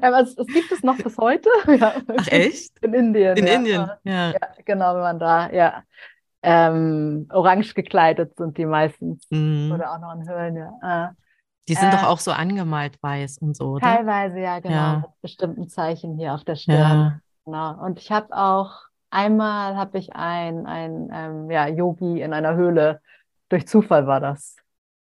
Aber 0.00 0.20
es, 0.20 0.36
es, 0.36 0.46
gibt 0.46 0.72
es 0.72 0.82
noch 0.82 0.96
bis 0.98 1.16
heute. 1.18 1.48
Ja. 1.78 1.94
Ach 2.16 2.26
echt? 2.28 2.78
In 2.80 2.94
Indien. 2.94 3.36
In 3.36 3.46
ja. 3.46 3.54
Indien, 3.54 3.90
ja. 4.04 4.32
Genau, 4.64 4.94
wenn 4.94 5.02
man 5.02 5.18
da, 5.18 5.50
ja. 5.52 5.82
Ähm, 6.42 7.26
orange 7.30 7.74
gekleidet 7.74 8.36
sind 8.36 8.56
die 8.58 8.66
meistens. 8.66 9.26
Mhm. 9.30 9.72
Oder 9.72 9.92
auch 9.92 10.00
noch 10.00 10.14
in 10.14 10.28
Höhlen, 10.28 10.56
ja. 10.56 11.12
Die 11.68 11.74
sind 11.74 11.88
äh, 11.88 11.90
doch 11.90 12.04
auch 12.04 12.18
so 12.18 12.32
angemalt 12.32 13.00
weiß 13.02 13.38
und 13.38 13.56
so, 13.56 13.72
oder? 13.72 13.86
Teilweise, 13.86 14.40
ja, 14.40 14.58
genau. 14.60 14.96
Mit 14.96 15.20
bestimmten 15.20 15.68
Zeichen 15.68 16.16
hier 16.16 16.34
auf 16.34 16.44
der 16.44 16.56
Stirn. 16.56 16.78
Ja. 16.78 17.20
Genau. 17.44 17.84
Und 17.84 17.98
ich 17.98 18.10
habe 18.10 18.34
auch 18.36 18.87
Einmal 19.10 19.76
habe 19.76 19.98
ich 19.98 20.14
ein, 20.14 20.66
ein 20.66 21.08
ähm, 21.12 21.50
ja, 21.50 21.66
Yogi 21.66 22.20
in 22.20 22.32
einer 22.32 22.56
Höhle, 22.56 23.00
durch 23.48 23.66
Zufall 23.66 24.06
war 24.06 24.20
das, 24.20 24.56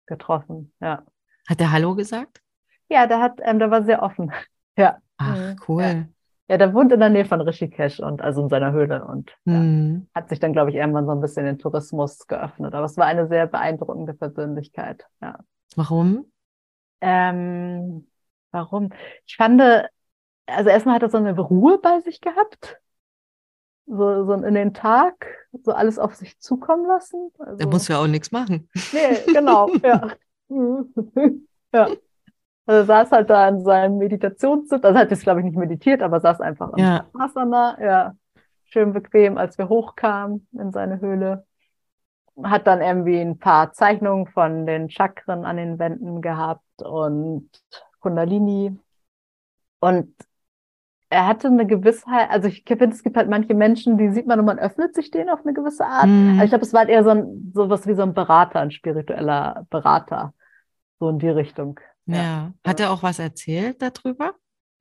getroffen. 0.06 0.72
Ja. 0.80 1.04
Hat 1.48 1.60
der 1.60 1.72
Hallo 1.72 1.96
gesagt? 1.96 2.42
Ja, 2.90 3.08
der 3.08 3.20
hat, 3.20 3.40
ähm, 3.42 3.60
der 3.60 3.72
war 3.72 3.84
sehr 3.84 4.04
offen. 4.04 4.32
Ja. 4.80 5.00
Ach, 5.18 5.36
mhm. 5.36 5.56
cool. 5.68 5.82
Ja. 5.82 6.06
ja. 6.50 6.58
der 6.60 6.72
wohnt 6.72 6.92
in 6.92 7.00
der 7.00 7.10
Nähe 7.10 7.26
von 7.26 7.42
Rishikesh 7.42 8.00
und 8.00 8.22
also 8.22 8.44
in 8.44 8.50
seiner 8.50 8.74
Höhle 8.74 9.04
und 9.06 9.36
mhm. 9.46 10.08
ja, 10.14 10.22
hat 10.22 10.30
sich 10.30 10.40
dann, 10.40 10.54
glaube 10.54 10.70
ich, 10.70 10.76
irgendwann 10.76 11.08
so 11.08 11.14
ein 11.14 11.20
bisschen 11.20 11.46
den 11.46 11.58
Tourismus 11.58 12.28
geöffnet. 12.28 12.76
Aber 12.76 12.86
es 12.86 12.96
war 12.96 13.08
eine 13.08 13.28
sehr 13.28 13.48
beeindruckende 13.48 14.14
Persönlichkeit. 14.14 15.08
Ja. 15.20 15.40
Warum? 15.76 16.32
Ähm, 17.02 18.08
warum? 18.52 18.90
Ich 19.26 19.36
fand, 19.36 19.60
also 20.46 20.70
erstmal 20.70 20.94
hat 20.94 21.02
er 21.02 21.10
so 21.10 21.18
eine 21.18 21.36
Ruhe 21.36 21.80
bei 21.80 22.02
sich 22.02 22.22
gehabt 22.22 22.78
so, 23.88 24.26
so 24.26 24.34
in 24.34 24.54
den 24.54 24.74
Tag, 24.74 25.48
so 25.64 25.72
alles 25.72 25.98
auf 25.98 26.16
sich 26.16 26.40
zukommen 26.40 26.86
lassen. 26.86 27.32
Also, 27.40 27.58
da 27.58 27.66
muss 27.68 27.88
ja 27.88 28.00
auch 28.00 28.08
nichts 28.08 28.32
machen. 28.32 28.70
Nee, 28.92 29.34
genau, 29.34 29.70
ja. 29.84 30.12
ja. 31.74 31.90
Also 32.66 32.86
saß 32.86 33.12
halt 33.12 33.30
da 33.30 33.48
in 33.48 33.64
seinem 33.64 33.98
Meditationssitz, 33.98 34.84
also 34.84 35.00
hat 35.00 35.10
jetzt 35.10 35.24
glaube 35.24 35.40
ich 35.40 35.46
nicht 35.46 35.58
meditiert, 35.58 36.02
aber 36.02 36.20
saß 36.20 36.42
einfach 36.42 36.74
im 36.74 36.84
ja. 36.84 37.08
Asana, 37.14 37.78
ja, 37.82 38.14
schön 38.66 38.92
bequem, 38.92 39.38
als 39.38 39.58
wir 39.58 39.70
hochkamen 39.70 40.48
in 40.52 40.72
seine 40.72 41.00
Höhle. 41.00 41.46
Hat 42.44 42.68
dann 42.68 42.82
irgendwie 42.82 43.20
ein 43.20 43.40
paar 43.40 43.72
Zeichnungen 43.72 44.28
von 44.28 44.66
den 44.66 44.90
Chakren 44.90 45.46
an 45.46 45.56
den 45.56 45.80
Wänden 45.80 46.22
gehabt 46.22 46.84
und 46.84 47.50
Kundalini. 48.00 48.78
Und 49.80 50.14
er 51.10 51.28
hatte 51.28 51.48
eine 51.48 51.66
Gewissheit, 51.66 52.30
also 52.30 52.48
ich 52.48 52.64
finde, 52.68 52.90
es 52.90 53.04
gibt 53.04 53.16
halt 53.16 53.30
manche 53.30 53.54
Menschen, 53.54 53.98
die 53.98 54.10
sieht 54.10 54.28
man 54.28 54.40
und 54.40 54.46
man 54.46 54.60
öffnet 54.60 54.94
sich 54.94 55.10
denen 55.10 55.30
auf 55.30 55.40
eine 55.44 55.54
gewisse 55.54 55.86
Art. 55.86 56.08
Mhm. 56.08 56.32
Also 56.34 56.44
ich 56.44 56.50
glaube, 56.50 56.66
es 56.66 56.74
war 56.74 56.82
halt 56.82 56.90
eher 56.90 57.04
so 57.04 57.12
ein, 57.12 57.52
sowas 57.54 57.88
wie 57.88 57.94
so 57.94 58.04
ein 58.04 58.14
Berater, 58.14 58.60
ein 58.60 58.72
spiritueller 58.72 59.66
Berater. 59.70 60.34
So 61.00 61.10
in 61.10 61.20
die 61.20 61.30
Richtung. 61.30 61.80
Ja. 62.06 62.16
ja. 62.16 62.54
Hat 62.66 62.80
er 62.80 62.92
auch 62.92 63.04
was 63.04 63.20
erzählt 63.20 63.82
darüber? 63.82 64.34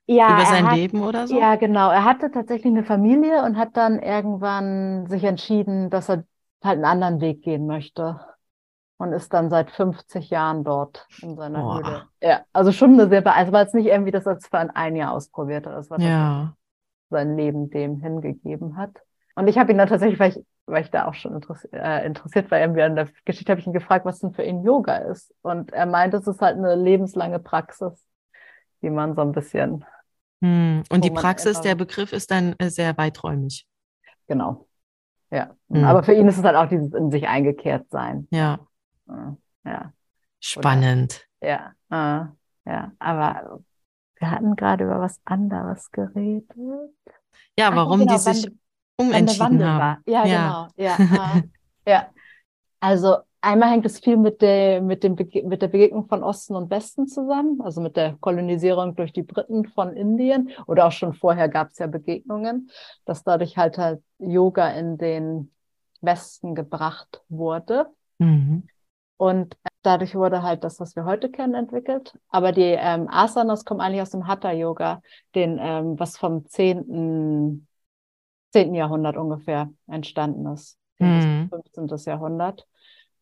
Ja. 0.06 0.34
Über 0.34 0.46
sein 0.46 0.70
hat, 0.70 0.76
Leben 0.76 1.02
oder 1.02 1.26
so? 1.28 1.38
Ja, 1.38 1.56
genau. 1.56 1.90
Er 1.90 2.04
hatte 2.04 2.30
tatsächlich 2.30 2.72
eine 2.72 2.84
Familie 2.84 3.42
und 3.44 3.56
hat 3.56 3.76
dann 3.76 3.98
irgendwann 3.98 5.06
sich 5.08 5.24
entschieden, 5.24 5.90
dass 5.90 6.08
er 6.08 6.24
halt 6.62 6.76
einen 6.76 6.84
anderen 6.84 7.20
Weg 7.20 7.42
gehen 7.42 7.66
möchte 7.66 8.20
und 8.98 9.12
ist 9.12 9.32
dann 9.32 9.50
seit 9.50 9.70
50 9.70 10.30
Jahren 10.30 10.64
dort 10.64 11.06
in 11.20 11.36
seiner 11.36 11.60
Boah. 11.60 11.78
Höhle. 11.78 12.02
Ja, 12.22 12.40
also 12.52 12.72
schon 12.72 12.94
eine 12.94 13.08
sehr, 13.08 13.26
also 13.26 13.52
war 13.52 13.62
jetzt 13.62 13.74
nicht 13.74 13.86
irgendwie, 13.86 14.10
dass 14.10 14.26
er 14.26 14.36
es 14.36 14.46
für 14.46 14.58
ein 14.58 14.96
Jahr 14.96 15.12
ausprobiert 15.12 15.66
hat, 15.66 15.74
das 15.74 15.90
war 15.90 16.00
ja. 16.00 16.54
sein 17.10 17.36
Leben 17.36 17.70
dem 17.70 18.00
hingegeben 18.00 18.76
hat. 18.76 19.02
Und 19.34 19.48
ich 19.48 19.58
habe 19.58 19.70
ihn 19.70 19.78
dann 19.78 19.88
tatsächlich, 19.88 20.18
weil 20.18 20.30
ich, 20.30 20.44
weil 20.64 20.82
ich 20.82 20.90
da 20.90 21.06
auch 21.06 21.14
schon 21.14 21.34
interessiert, 21.34 21.74
äh, 21.74 22.06
interessiert 22.06 22.50
war, 22.50 22.58
irgendwie 22.58 22.82
an 22.82 22.96
der 22.96 23.08
Geschichte, 23.26 23.52
habe 23.52 23.60
ich 23.60 23.66
ihn 23.66 23.74
gefragt, 23.74 24.06
was 24.06 24.20
denn 24.20 24.32
für 24.32 24.42
ihn 24.42 24.64
Yoga 24.64 24.96
ist. 24.96 25.34
Und 25.42 25.72
er 25.72 25.86
meint, 25.86 26.14
es 26.14 26.26
ist 26.26 26.40
halt 26.40 26.56
eine 26.56 26.74
lebenslange 26.74 27.38
Praxis, 27.38 28.02
die 28.80 28.90
man 28.90 29.14
so 29.14 29.20
ein 29.20 29.32
bisschen. 29.32 29.84
Hm. 30.42 30.84
Und 30.90 31.04
die 31.04 31.10
Praxis, 31.10 31.60
der 31.60 31.74
Begriff 31.74 32.12
ist 32.12 32.30
dann 32.30 32.54
äh, 32.58 32.70
sehr 32.70 32.96
weiträumig. 32.96 33.66
Genau. 34.26 34.66
Ja. 35.30 35.50
Hm. 35.70 35.84
Aber 35.84 36.02
für 36.02 36.14
ihn 36.14 36.28
ist 36.28 36.38
es 36.38 36.44
halt 36.44 36.56
auch 36.56 36.68
dieses 36.68 36.94
in 36.94 37.10
sich 37.10 37.28
eingekehrt 37.28 37.90
sein. 37.90 38.26
Ja. 38.30 38.58
Ja. 39.64 39.92
Spannend. 40.40 41.26
Oder, 41.40 41.50
ja, 41.50 41.72
äh, 41.90 42.70
ja, 42.70 42.92
aber 42.98 43.60
wir 44.16 44.30
hatten 44.30 44.56
gerade 44.56 44.84
über 44.84 45.00
was 45.00 45.20
anderes 45.24 45.90
geredet. 45.90 46.50
Ja, 47.58 47.74
warum 47.74 48.00
genau, 48.00 48.14
die 48.14 48.18
sich 48.18 48.50
umentschieden 48.96 49.64
haben. 49.64 49.78
War. 49.78 49.98
Ja, 50.06 50.24
ja, 50.24 50.68
genau. 50.76 50.86
Ja, 50.86 51.36
äh, 51.36 51.42
ja. 51.90 52.06
Also 52.80 53.16
einmal 53.40 53.70
hängt 53.70 53.86
es 53.86 54.00
viel 54.00 54.16
mit 54.16 54.42
der, 54.42 54.82
mit, 54.82 55.02
dem 55.02 55.14
mit 55.14 55.62
der 55.62 55.68
Begegnung 55.68 56.06
von 56.08 56.22
Osten 56.22 56.54
und 56.54 56.70
Westen 56.70 57.06
zusammen, 57.06 57.60
also 57.60 57.80
mit 57.80 57.96
der 57.96 58.16
Kolonisierung 58.20 58.96
durch 58.96 59.12
die 59.12 59.22
Briten 59.22 59.66
von 59.66 59.94
Indien 59.94 60.50
oder 60.66 60.86
auch 60.86 60.92
schon 60.92 61.14
vorher 61.14 61.48
gab 61.48 61.70
es 61.70 61.78
ja 61.78 61.86
Begegnungen, 61.86 62.70
dass 63.04 63.24
dadurch 63.24 63.56
halt 63.56 63.78
halt 63.78 64.02
Yoga 64.18 64.68
in 64.70 64.98
den 64.98 65.52
Westen 66.00 66.54
gebracht 66.54 67.22
wurde. 67.28 67.86
Mhm. 68.18 68.68
Und 69.16 69.56
dadurch 69.82 70.14
wurde 70.14 70.42
halt 70.42 70.64
das, 70.64 70.78
was 70.80 70.94
wir 70.94 71.04
heute 71.04 71.30
kennen, 71.30 71.54
entwickelt. 71.54 72.18
Aber 72.28 72.52
die 72.52 72.62
ähm, 72.62 73.08
Asanas 73.08 73.64
kommen 73.64 73.80
eigentlich 73.80 74.02
aus 74.02 74.10
dem 74.10 74.26
Hatha-Yoga, 74.26 75.00
den, 75.34 75.58
ähm, 75.60 75.98
was 75.98 76.18
vom 76.18 76.46
10. 76.46 77.66
10. 78.52 78.74
Jahrhundert 78.74 79.16
ungefähr 79.16 79.70
entstanden 79.86 80.46
ist. 80.52 80.78
Mhm. 80.98 81.50
15. 81.74 81.88
Jahrhundert. 82.06 82.66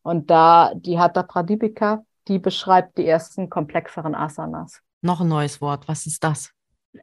Und 0.01 0.29
da 0.29 0.73
die 0.75 0.99
Hatha 0.99 1.23
Pradipika, 1.23 2.05
die 2.27 2.39
beschreibt 2.39 2.97
die 2.97 3.07
ersten 3.07 3.49
komplexeren 3.49 4.15
Asanas. 4.15 4.81
Noch 5.01 5.21
ein 5.21 5.27
neues 5.27 5.61
Wort. 5.61 5.87
Was 5.87 6.05
ist 6.05 6.23
das? 6.23 6.51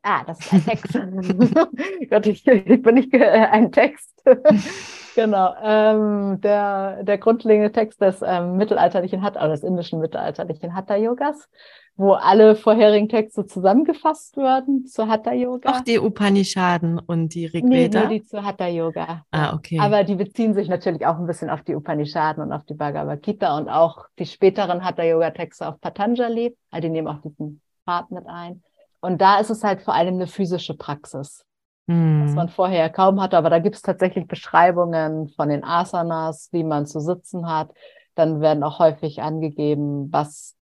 Ah, 0.02 0.24
das 0.24 0.40
ist 0.40 0.52
ein 0.52 0.64
Text. 0.64 0.92
Gott, 2.10 2.26
ich, 2.26 2.46
ich 2.46 2.82
bin 2.82 2.94
nicht 2.94 3.12
äh, 3.14 3.46
ein 3.50 3.70
Text. 3.70 4.22
Genau. 5.14 5.54
Ähm, 5.62 6.40
der, 6.40 7.02
der 7.04 7.18
grundlegende 7.18 7.72
Text 7.72 8.00
des 8.00 8.22
ähm, 8.22 8.56
mittelalterlichen 8.56 9.22
Hatha, 9.22 9.40
oder 9.40 9.50
des 9.50 9.62
indischen 9.62 10.00
mittelalterlichen 10.00 10.74
Hatha-Yogas, 10.74 11.48
wo 11.96 12.12
alle 12.12 12.56
vorherigen 12.56 13.08
Texte 13.08 13.46
zusammengefasst 13.46 14.36
werden 14.36 14.86
zu 14.86 15.08
Hatha-Yoga. 15.08 15.70
Auch 15.70 15.80
die 15.80 15.98
Upanishaden 15.98 16.98
und 16.98 17.34
die 17.34 17.46
Rigveda? 17.46 18.00
Nee, 18.00 18.06
nur 18.06 18.08
die 18.08 18.24
zu 18.24 18.42
Hatha-Yoga. 18.42 19.24
Ah, 19.30 19.54
okay. 19.54 19.78
Aber 19.78 20.04
die 20.04 20.14
beziehen 20.14 20.54
sich 20.54 20.68
natürlich 20.68 21.06
auch 21.06 21.18
ein 21.18 21.26
bisschen 21.26 21.50
auf 21.50 21.62
die 21.62 21.74
Upanishaden 21.74 22.42
und 22.42 22.52
auf 22.52 22.64
die 22.64 22.74
Bhagavad 22.74 23.22
Gita 23.22 23.56
und 23.56 23.68
auch 23.68 24.06
die 24.18 24.26
späteren 24.26 24.84
Hatha-Yoga-Texte 24.84 25.68
auf 25.68 25.80
Patanjali. 25.80 26.56
Also 26.70 26.82
die 26.82 26.90
nehmen 26.90 27.08
auch 27.08 27.20
diesen 27.22 27.60
Pfad 27.84 28.10
mit 28.10 28.26
ein. 28.26 28.62
Und 29.00 29.20
da 29.20 29.40
ist 29.40 29.50
es 29.50 29.62
halt 29.64 29.82
vor 29.82 29.94
allem 29.94 30.14
eine 30.14 30.26
physische 30.26 30.74
Praxis 30.74 31.44
hm. 31.88 32.26
was 32.26 32.34
man 32.34 32.48
vorher 32.48 32.90
kaum 32.90 33.20
hatte. 33.20 33.36
Aber 33.36 33.50
da 33.50 33.58
gibt 33.58 33.76
es 33.76 33.82
tatsächlich 33.82 34.26
Beschreibungen 34.26 35.28
von 35.28 35.48
den 35.48 35.64
Asanas, 35.64 36.48
wie 36.52 36.64
man 36.64 36.86
zu 36.86 37.00
sitzen 37.00 37.48
hat. 37.48 37.72
Dann 38.14 38.40
werden 38.40 38.62
auch 38.62 38.78
häufig 38.78 39.22
angegeben, 39.22 40.12
was, 40.12 40.56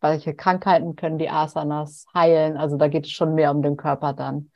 welche 0.00 0.34
Krankheiten 0.34 0.96
können 0.96 1.18
die 1.18 1.30
Asanas 1.30 2.06
heilen. 2.14 2.56
Also 2.56 2.76
da 2.76 2.88
geht 2.88 3.06
es 3.06 3.12
schon 3.12 3.34
mehr 3.34 3.50
um 3.50 3.62
den 3.62 3.76
Körper 3.76 4.12
dann. 4.12 4.50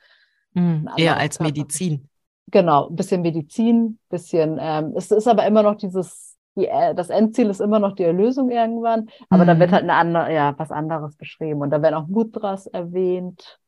Hm. 0.53 0.89
Eher 0.97 1.17
als 1.17 1.37
Körper. 1.37 1.51
Medizin. 1.51 2.07
Genau, 2.51 2.89
ein 2.89 2.95
bisschen 2.95 3.21
Medizin, 3.21 3.97
bisschen, 4.09 4.57
ähm, 4.59 4.93
es 4.97 5.09
ist 5.09 5.27
aber 5.27 5.45
immer 5.45 5.63
noch 5.63 5.75
dieses, 5.75 6.37
die, 6.57 6.67
äh, 6.67 6.93
das 6.93 7.09
Endziel 7.09 7.49
ist 7.49 7.61
immer 7.61 7.79
noch 7.79 7.95
die 7.95 8.03
Erlösung 8.03 8.49
irgendwann, 8.49 9.07
aber 9.29 9.43
mhm. 9.43 9.47
da 9.47 9.59
wird 9.59 9.69
hm. 9.69 9.73
halt 9.73 9.83
eine 9.83 9.93
andere, 9.93 10.33
ja, 10.33 10.53
was 10.57 10.69
anderes 10.69 11.15
beschrieben. 11.15 11.61
Und 11.61 11.69
da 11.69 11.81
werden 11.81 11.95
auch 11.95 12.07
Mudras 12.07 12.67
erwähnt. 12.67 13.59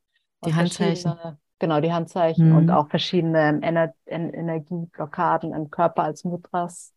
Die 0.46 0.54
Handzeichen. 0.54 1.13
Genau, 1.60 1.80
die 1.80 1.94
Handzeichen 1.94 2.50
mhm. 2.50 2.58
und 2.58 2.70
auch 2.72 2.89
verschiedene 2.89 3.62
Ener 3.62 3.94
Energieblockaden 4.06 5.54
im 5.54 5.70
Körper 5.70 6.04
als 6.04 6.24
Mudras. 6.24 6.94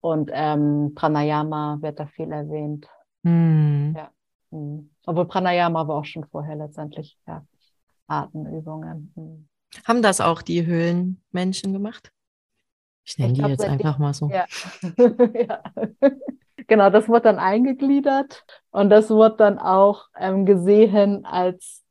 Und 0.00 0.30
ähm, 0.32 0.92
Pranayama 0.94 1.78
wird 1.80 2.00
da 2.00 2.06
viel 2.06 2.32
erwähnt. 2.32 2.88
Mhm. 3.22 3.94
Ja. 3.96 4.10
Mhm. 4.50 4.90
Obwohl 5.06 5.26
Pranayama 5.26 5.86
war 5.86 5.96
auch 5.96 6.04
schon 6.04 6.24
vorher 6.24 6.56
letztendlich, 6.56 7.18
ja, 7.26 7.44
Atemübungen. 8.06 9.12
Mhm. 9.14 9.48
Haben 9.84 10.02
das 10.02 10.20
auch 10.20 10.42
die 10.42 10.64
Höhlenmenschen 10.66 11.72
gemacht? 11.72 12.12
Ich 13.04 13.18
nenne 13.18 13.32
die 13.32 13.42
jetzt 13.42 13.64
einfach 13.64 13.98
mal 13.98 14.14
so. 14.14 14.28
Ja. 14.30 14.46
ja. 15.34 15.62
Genau, 16.66 16.90
das 16.90 17.08
wird 17.08 17.24
dann 17.24 17.38
eingegliedert 17.38 18.44
und 18.70 18.90
das 18.90 19.10
wird 19.10 19.40
dann 19.40 19.58
auch 19.58 20.06
ähm, 20.16 20.46
gesehen 20.46 21.24
als, 21.24 21.84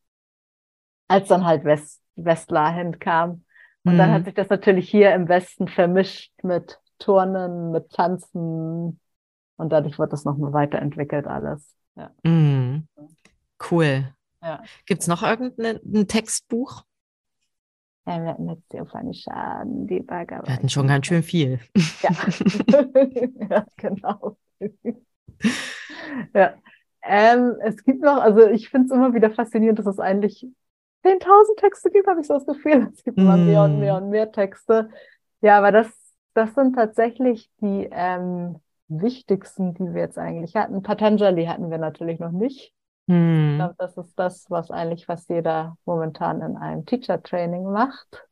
als 1.10 1.28
dann 1.28 1.46
halt 1.46 1.66
West 1.66 2.02
Westler 2.16 2.72
hinkam. 2.72 3.44
Und 3.84 3.94
mhm. 3.94 3.98
dann 3.98 4.12
hat 4.12 4.26
sich 4.26 4.34
das 4.34 4.50
natürlich 4.50 4.90
hier 4.90 5.14
im 5.14 5.28
Westen 5.28 5.68
vermischt 5.68 6.32
mit 6.44 6.80
Turnen, 7.00 7.72
mit 7.72 7.92
Tanzen. 7.92 9.00
Und 9.58 9.70
dadurch 9.70 10.00
wird 10.00 10.14
das 10.14 10.26
nochmal 10.26 10.54
weiterentwickelt 10.54 11.28
alles. 11.28 11.76
Ja. 11.96 12.12
Mhm. 12.24 12.88
Cool. 13.72 14.14
Ja. 14.42 14.64
Gibt 14.86 15.02
es 15.02 15.08
noch 15.08 15.24
irgendein 15.24 16.08
Textbuch? 16.08 16.84
Ja, 18.06 18.22
wir 18.24 18.30
hatten 18.30 18.50
jetzt 18.50 18.72
die 18.74 18.80
Upanishaden, 18.80 19.88
die 19.88 20.00
Bhagavad. 20.00 20.48
Wir 20.48 20.54
hatten 20.54 20.70
schon 20.70 20.88
ganz 20.88 21.06
schön 21.06 21.24
viel. 21.24 21.60
Ja, 22.02 22.10
ja 23.50 23.66
genau. 23.78 24.38
ja. 26.34 26.54
Ähm, 27.02 27.56
es 27.64 27.84
gibt 27.84 28.02
noch, 28.02 28.18
also 28.18 28.48
ich 28.48 28.70
finde 28.70 28.88
es 28.88 28.92
immer 28.92 29.14
wieder 29.14 29.32
faszinierend, 29.32 29.80
dass 29.80 29.86
es 29.86 30.00
eigentlich 30.00 30.46
10.000 31.04 31.60
Texte 31.60 31.90
gibt, 31.92 32.08
habe 32.08 32.22
ich 32.22 32.28
so 32.28 32.34
das 32.34 32.46
Gefühl. 32.46 32.90
Es 32.94 33.04
gibt 33.04 33.18
immer 33.18 33.38
mm. 33.38 33.46
mehr 33.46 33.64
und 33.64 33.80
mehr 33.80 33.96
und 33.96 34.10
mehr 34.10 34.32
Texte. 34.32 34.90
Ja, 35.42 35.58
aber 35.58 35.72
das, 35.72 35.88
das 36.34 36.54
sind 36.56 36.76
tatsächlich 36.76 37.50
die 37.62 37.88
ähm, 37.92 38.60
wichtigsten, 38.88 39.74
die 39.74 39.94
wir 39.94 40.02
jetzt 40.02 40.18
eigentlich 40.18 40.56
hatten. 40.56 40.84
Patanjali 40.84 41.46
hatten 41.46 41.72
wir 41.72 41.78
natürlich 41.78 42.20
noch 42.20 42.32
nicht. 42.32 42.74
Mm. 43.08 43.52
Ich 43.52 43.56
glaube, 43.58 43.76
das 43.78 43.98
ist 43.98 44.18
das, 44.18 44.46
was 44.50 44.72
eigentlich 44.72 45.06
fast 45.06 45.30
jeder 45.30 45.78
momentan 45.86 46.42
in 46.42 46.58
einem 46.58 46.86
Teacher-Training 46.86 47.64
macht. 47.64 48.28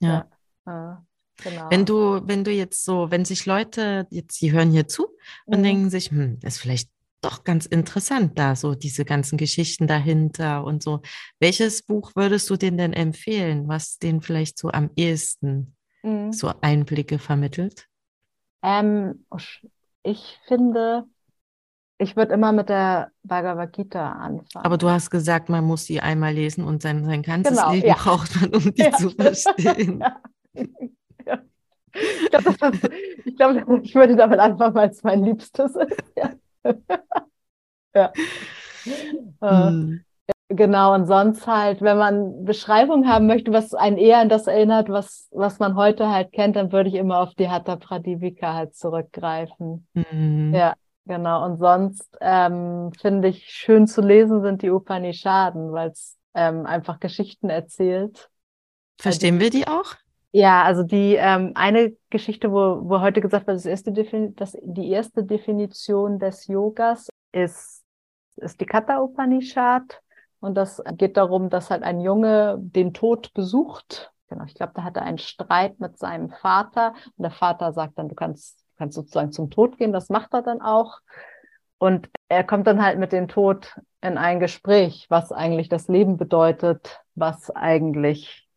Ja. 0.00 0.26
ja. 0.66 1.04
Genau. 1.42 1.70
Wenn 1.70 1.86
du, 1.86 2.20
wenn 2.24 2.44
du 2.44 2.50
jetzt 2.50 2.84
so, 2.84 3.10
wenn 3.10 3.24
sich 3.24 3.46
Leute, 3.46 4.06
jetzt, 4.10 4.40
die 4.40 4.52
hören 4.52 4.70
hier 4.70 4.88
zu 4.88 5.08
und 5.46 5.60
mhm. 5.60 5.62
denken 5.62 5.90
sich, 5.90 6.10
hm, 6.10 6.38
ist 6.42 6.58
vielleicht 6.58 6.90
doch 7.20 7.44
ganz 7.44 7.66
interessant 7.66 8.38
da, 8.38 8.56
so 8.56 8.74
diese 8.74 9.04
ganzen 9.04 9.36
Geschichten 9.36 9.86
dahinter 9.86 10.64
und 10.64 10.82
so. 10.82 11.00
Welches 11.38 11.82
Buch 11.82 12.12
würdest 12.14 12.48
du 12.50 12.56
denen 12.56 12.78
denn 12.78 12.92
empfehlen, 12.92 13.68
was 13.68 13.98
denen 13.98 14.22
vielleicht 14.22 14.58
so 14.58 14.70
am 14.70 14.90
ehesten 14.96 15.76
mhm. 16.02 16.32
so 16.32 16.52
Einblicke 16.60 17.18
vermittelt? 17.18 17.86
Ähm, 18.62 19.26
ich 20.02 20.38
finde, 20.46 21.04
ich 21.98 22.16
würde 22.16 22.34
immer 22.34 22.52
mit 22.52 22.68
der 22.68 23.10
Bhagavad 23.22 23.72
Gita 23.72 24.12
anfangen. 24.12 24.64
Aber 24.64 24.78
du 24.78 24.88
hast 24.88 25.10
gesagt, 25.10 25.48
man 25.48 25.64
muss 25.64 25.84
sie 25.84 26.00
einmal 26.00 26.32
lesen 26.32 26.64
und 26.64 26.82
sein, 26.82 27.04
sein 27.04 27.22
ganzes 27.22 27.58
genau, 27.58 27.72
Leben 27.72 27.88
ja. 27.88 27.94
braucht 27.94 28.40
man, 28.40 28.54
um 28.54 28.74
die 28.74 28.82
ja. 28.82 28.92
zu 28.92 29.10
verstehen. 29.10 30.02
Ja. 31.26 31.38
Ich 31.92 32.30
glaube, 32.30 32.56
glaub, 33.36 33.84
ich 33.84 33.94
würde 33.94 34.16
damit 34.16 34.38
anfangen, 34.40 34.74
weil 34.74 34.88
es 34.88 35.02
mein 35.02 35.22
Liebstes 35.22 35.76
ist. 35.76 35.96
Ja. 37.92 38.12
Hm. 39.42 40.04
Äh, 40.26 40.32
genau, 40.54 40.94
und 40.94 41.06
sonst 41.06 41.46
halt, 41.48 41.82
wenn 41.82 41.98
man 41.98 42.44
Beschreibung 42.44 43.08
haben 43.08 43.26
möchte, 43.26 43.52
was 43.52 43.74
einen 43.74 43.98
eher 43.98 44.18
an 44.18 44.28
das 44.28 44.46
erinnert, 44.46 44.88
was, 44.88 45.28
was 45.32 45.58
man 45.58 45.74
heute 45.74 46.08
halt 46.08 46.30
kennt, 46.30 46.54
dann 46.54 46.70
würde 46.70 46.88
ich 46.88 46.94
immer 46.94 47.18
auf 47.18 47.34
die 47.34 47.48
Hatha 47.48 47.74
Pradipika 47.74 48.54
halt 48.54 48.76
zurückgreifen. 48.76 49.88
Mhm. 49.94 50.54
Ja, 50.54 50.74
Genau, 51.10 51.44
und 51.44 51.58
sonst 51.58 52.16
ähm, 52.20 52.92
finde 53.00 53.28
ich 53.28 53.50
schön 53.50 53.88
zu 53.88 54.00
lesen 54.00 54.42
sind 54.42 54.62
die 54.62 54.70
Upanishaden, 54.70 55.72
weil 55.72 55.90
es 55.90 56.16
ähm, 56.34 56.66
einfach 56.66 57.00
Geschichten 57.00 57.50
erzählt. 57.50 58.30
Verstehen 58.96 59.40
wir 59.40 59.50
die 59.50 59.66
auch? 59.66 59.96
Ja, 60.32 60.62
also 60.62 60.84
die 60.84 61.16
ähm, 61.16 61.52
eine 61.54 61.96
Geschichte, 62.08 62.52
wo, 62.52 62.88
wo 62.88 63.00
heute 63.00 63.20
gesagt 63.20 63.46
wird, 63.46 63.56
das 63.56 63.66
erste 63.66 63.92
das, 63.92 64.56
die 64.62 64.90
erste 64.90 65.24
Definition 65.24 66.18
des 66.18 66.46
Yogas 66.46 67.08
ist, 67.32 67.82
ist 68.36 68.60
die 68.60 68.66
Katha 68.66 69.00
Upanishad. 69.00 70.00
Und 70.38 70.54
das 70.54 70.82
geht 70.96 71.16
darum, 71.16 71.50
dass 71.50 71.70
halt 71.70 71.82
ein 71.82 72.00
Junge 72.00 72.56
den 72.60 72.94
Tod 72.94 73.34
besucht. 73.34 74.12
Genau, 74.28 74.44
ich 74.44 74.54
glaube, 74.54 74.72
da 74.74 74.84
hat 74.84 74.96
er 74.96 75.02
einen 75.02 75.18
Streit 75.18 75.80
mit 75.80 75.98
seinem 75.98 76.30
Vater 76.30 76.94
und 77.16 77.22
der 77.22 77.32
Vater 77.32 77.72
sagt 77.72 77.98
dann, 77.98 78.08
du 78.08 78.14
kannst 78.14 78.60
kannst 78.80 78.96
sozusagen 78.96 79.30
zum 79.30 79.50
Tod 79.50 79.76
gehen, 79.76 79.92
das 79.92 80.08
macht 80.08 80.32
er 80.32 80.42
dann 80.42 80.62
auch. 80.62 81.00
Und 81.78 82.08
er 82.28 82.44
kommt 82.44 82.66
dann 82.66 82.82
halt 82.82 82.98
mit 82.98 83.12
dem 83.12 83.28
Tod 83.28 83.78
in 84.00 84.16
ein 84.16 84.40
Gespräch, 84.40 85.06
was 85.10 85.32
eigentlich 85.32 85.68
das 85.68 85.86
Leben 85.88 86.16
bedeutet, 86.16 87.00
was 87.14 87.50
eigentlich 87.50 88.48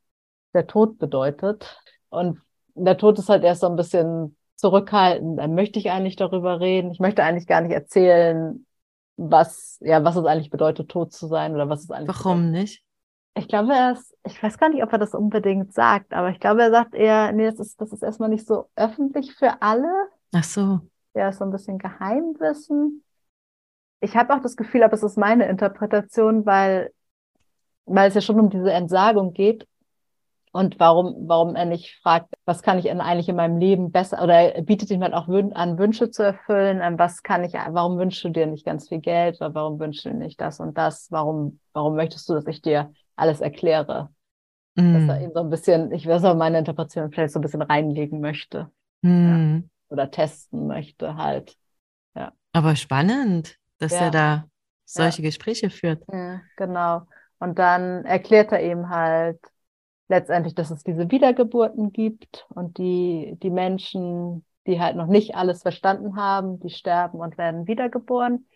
der 0.54 0.68
Tod 0.68 0.98
bedeutet. 0.98 1.82
Und 2.10 2.40
der 2.76 2.98
Tod 2.98 3.20
ist 3.20 3.30
halt 3.30 3.44
erst 3.44 3.62
so 3.62 3.68
ein 3.68 3.76
bisschen 3.76 4.38
zurückhaltend. 4.56 5.40
Dann 5.40 5.56
möchte 5.56 5.80
ich 5.80 5.92
eigentlich 5.92 6.16
darüber 6.16 6.60
reden. 6.60 6.92
Ich 6.92 7.00
möchte 7.00 7.24
eigentlich 7.24 7.48
gar 7.48 7.62
nicht 7.62 7.74
erzählen, 7.74 8.66
was, 9.18 9.78
ja, 9.82 10.04
was 10.04 10.16
es 10.16 10.26
eigentlich 10.26 10.50
bedeutet, 10.50 10.90
tot 10.90 11.14
zu 11.14 11.28
sein 11.28 11.54
oder 11.54 11.70
was 11.70 11.84
es 11.84 11.92
eigentlich. 11.92 12.16
Warum 12.18 12.46
bedeutet. 12.48 12.62
nicht? 12.62 12.84
Ich 13.36 13.48
glaube, 13.48 13.74
er 13.74 13.94
ist, 13.94 14.16
ich 14.26 14.42
weiß 14.42 14.58
gar 14.58 14.70
nicht, 14.70 14.84
ob 14.84 14.92
er 14.92 15.00
das 15.00 15.16
unbedingt 15.16 15.74
sagt, 15.74 16.14
aber 16.14 16.30
ich 16.30 16.40
glaube, 16.40 16.62
er 16.62 16.72
sagt 16.72 16.94
eher, 16.94 17.32
nee, 17.32 17.50
das 17.50 17.60
ist, 17.60 17.82
das 17.82 17.92
ist 17.92 18.04
erstmal 18.04 18.30
nicht 18.30 18.46
so 18.46 18.70
öffentlich 18.76 19.34
für 19.34 19.62
alle. 19.62 19.92
Ach 20.34 20.44
so. 20.44 20.80
Ja, 21.16 21.30
ist 21.30 21.40
so 21.40 21.46
ein 21.46 21.52
bisschen 21.52 21.80
Geheimwissen. 21.80 23.04
Ich 24.02 24.16
habe 24.16 24.36
auch 24.36 24.42
das 24.42 24.56
Gefühl, 24.56 24.84
aber 24.84 24.94
es 24.94 25.04
ist 25.04 25.18
meine 25.18 25.48
Interpretation, 25.48 26.46
weil, 26.46 26.92
weil 27.86 28.10
es 28.10 28.16
ja 28.16 28.22
schon 28.22 28.40
um 28.40 28.50
diese 28.50 28.72
Entsagung 28.72 29.34
geht 29.34 29.68
und 30.54 30.80
warum, 30.80 31.16
warum 31.28 31.56
er 31.56 31.66
nicht 31.66 32.00
fragt, 32.04 32.32
was 32.46 32.62
kann 32.62 32.78
ich 32.78 32.90
eigentlich 32.90 33.28
in 33.28 33.36
meinem 33.36 33.58
Leben 33.58 33.92
besser 33.92 34.22
oder 34.22 34.56
er 34.56 34.62
bietet 34.62 34.92
ihm 34.92 35.02
halt 35.02 35.16
auch 35.16 35.28
an, 35.28 35.80
Wünsche 35.80 36.12
zu 36.12 36.22
erfüllen. 36.22 36.80
Ähm, 36.80 37.00
was 37.00 37.24
kann 37.24 37.44
ich, 37.44 37.54
warum 37.54 37.98
wünschst 37.98 38.24
du 38.24 38.30
dir 38.30 38.46
nicht 38.46 38.64
ganz 38.64 38.88
viel 38.88 39.00
Geld 39.00 39.42
oder 39.42 39.56
warum 39.56 39.80
wünschst 39.80 40.06
du 40.06 40.10
dir 40.10 40.16
nicht 40.16 40.40
das 40.40 40.60
und 40.60 40.78
das? 40.78 41.08
Warum, 41.10 41.60
warum 41.74 41.96
möchtest 41.96 42.30
du, 42.30 42.36
dass 42.36 42.46
ich 42.46 42.62
dir 42.62 42.94
alles 43.16 43.42
erkläre. 43.42 44.10
Mm. 44.76 44.94
Dass 44.94 45.18
er 45.18 45.24
ihn 45.24 45.32
so 45.34 45.40
ein 45.40 45.50
bisschen, 45.50 45.92
ich 45.92 46.06
weiß 46.06 46.24
auch 46.24 46.36
meine 46.36 46.60
Interpretation 46.60 47.12
vielleicht 47.12 47.34
so 47.34 47.40
ein 47.40 47.42
bisschen 47.42 47.64
reinlegen 47.64 48.22
möchte. 48.22 48.70
Mm. 49.02 49.56
Ja. 49.56 49.62
Oder 49.90 50.12
testen 50.12 50.68
möchte 50.68 51.16
halt. 51.16 51.58
Ja. 52.16 52.32
Aber 52.52 52.76
spannend, 52.76 53.58
dass 53.80 53.94
ja. 53.94 54.02
er 54.02 54.12
da 54.12 54.46
solche. 54.86 55.24
Gespräche 55.24 55.72
führt. 55.72 56.04
Ja, 56.12 56.42
genau. 56.58 57.08
Und 57.40 57.58
dann 57.58 58.06
erklärt 58.06 58.52
er 58.52 58.64
ihm 58.64 58.90
halt 58.90 59.40
letztendlich, 60.14 60.54
dass 60.54 60.70
es 60.70 60.84
diese 60.84 61.10
Wiedergeburten 61.10 61.92
gibt 61.92 62.46
und 62.54 62.78
die, 62.78 63.36
die 63.42 63.50
Menschen, 63.50 64.46
die 64.68 64.80
halt 64.80 64.96
noch 64.96 65.08
nicht 65.08 65.36
alles 65.36 65.64
verstanden 65.64 66.16
haben, 66.16 66.60
die 66.60 66.70
sterben 66.70 67.20
und 67.20 67.40
werden 67.40 67.66
wiedergeboren. 67.68 68.48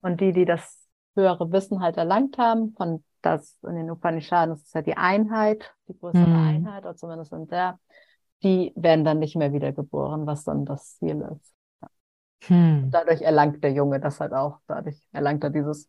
Und 0.00 0.20
die, 0.20 0.32
die 0.32 0.44
das 0.44 0.84
höhere 1.14 1.52
Wissen 1.52 1.80
halt 1.80 1.96
erlangt 1.96 2.38
haben, 2.38 2.74
von 2.76 3.04
das 3.22 3.56
in 3.62 3.76
den 3.76 3.90
Upanishaden 3.90 4.54
ist 4.54 4.74
ja 4.74 4.82
die 4.82 4.96
Einheit, 4.96 5.72
die 5.88 5.96
größere 5.96 6.26
hm. 6.26 6.48
Einheit, 6.48 6.84
oder 6.84 6.96
zumindest 6.96 7.32
in 7.32 7.46
der, 7.46 7.78
die 8.42 8.72
werden 8.74 9.04
dann 9.04 9.20
nicht 9.20 9.36
mehr 9.36 9.52
wiedergeboren, 9.52 10.26
was 10.26 10.42
dann 10.42 10.64
das 10.64 10.98
Ziel 10.98 11.24
ist. 11.32 11.54
Ja. 11.82 11.88
Hm. 12.48 12.90
Dadurch 12.90 13.22
erlangt 13.22 13.62
der 13.62 13.72
Junge 13.72 14.00
das 14.00 14.18
halt 14.18 14.32
auch, 14.32 14.58
dadurch 14.66 15.00
erlangt 15.12 15.44
er 15.44 15.50
dieses 15.50 15.88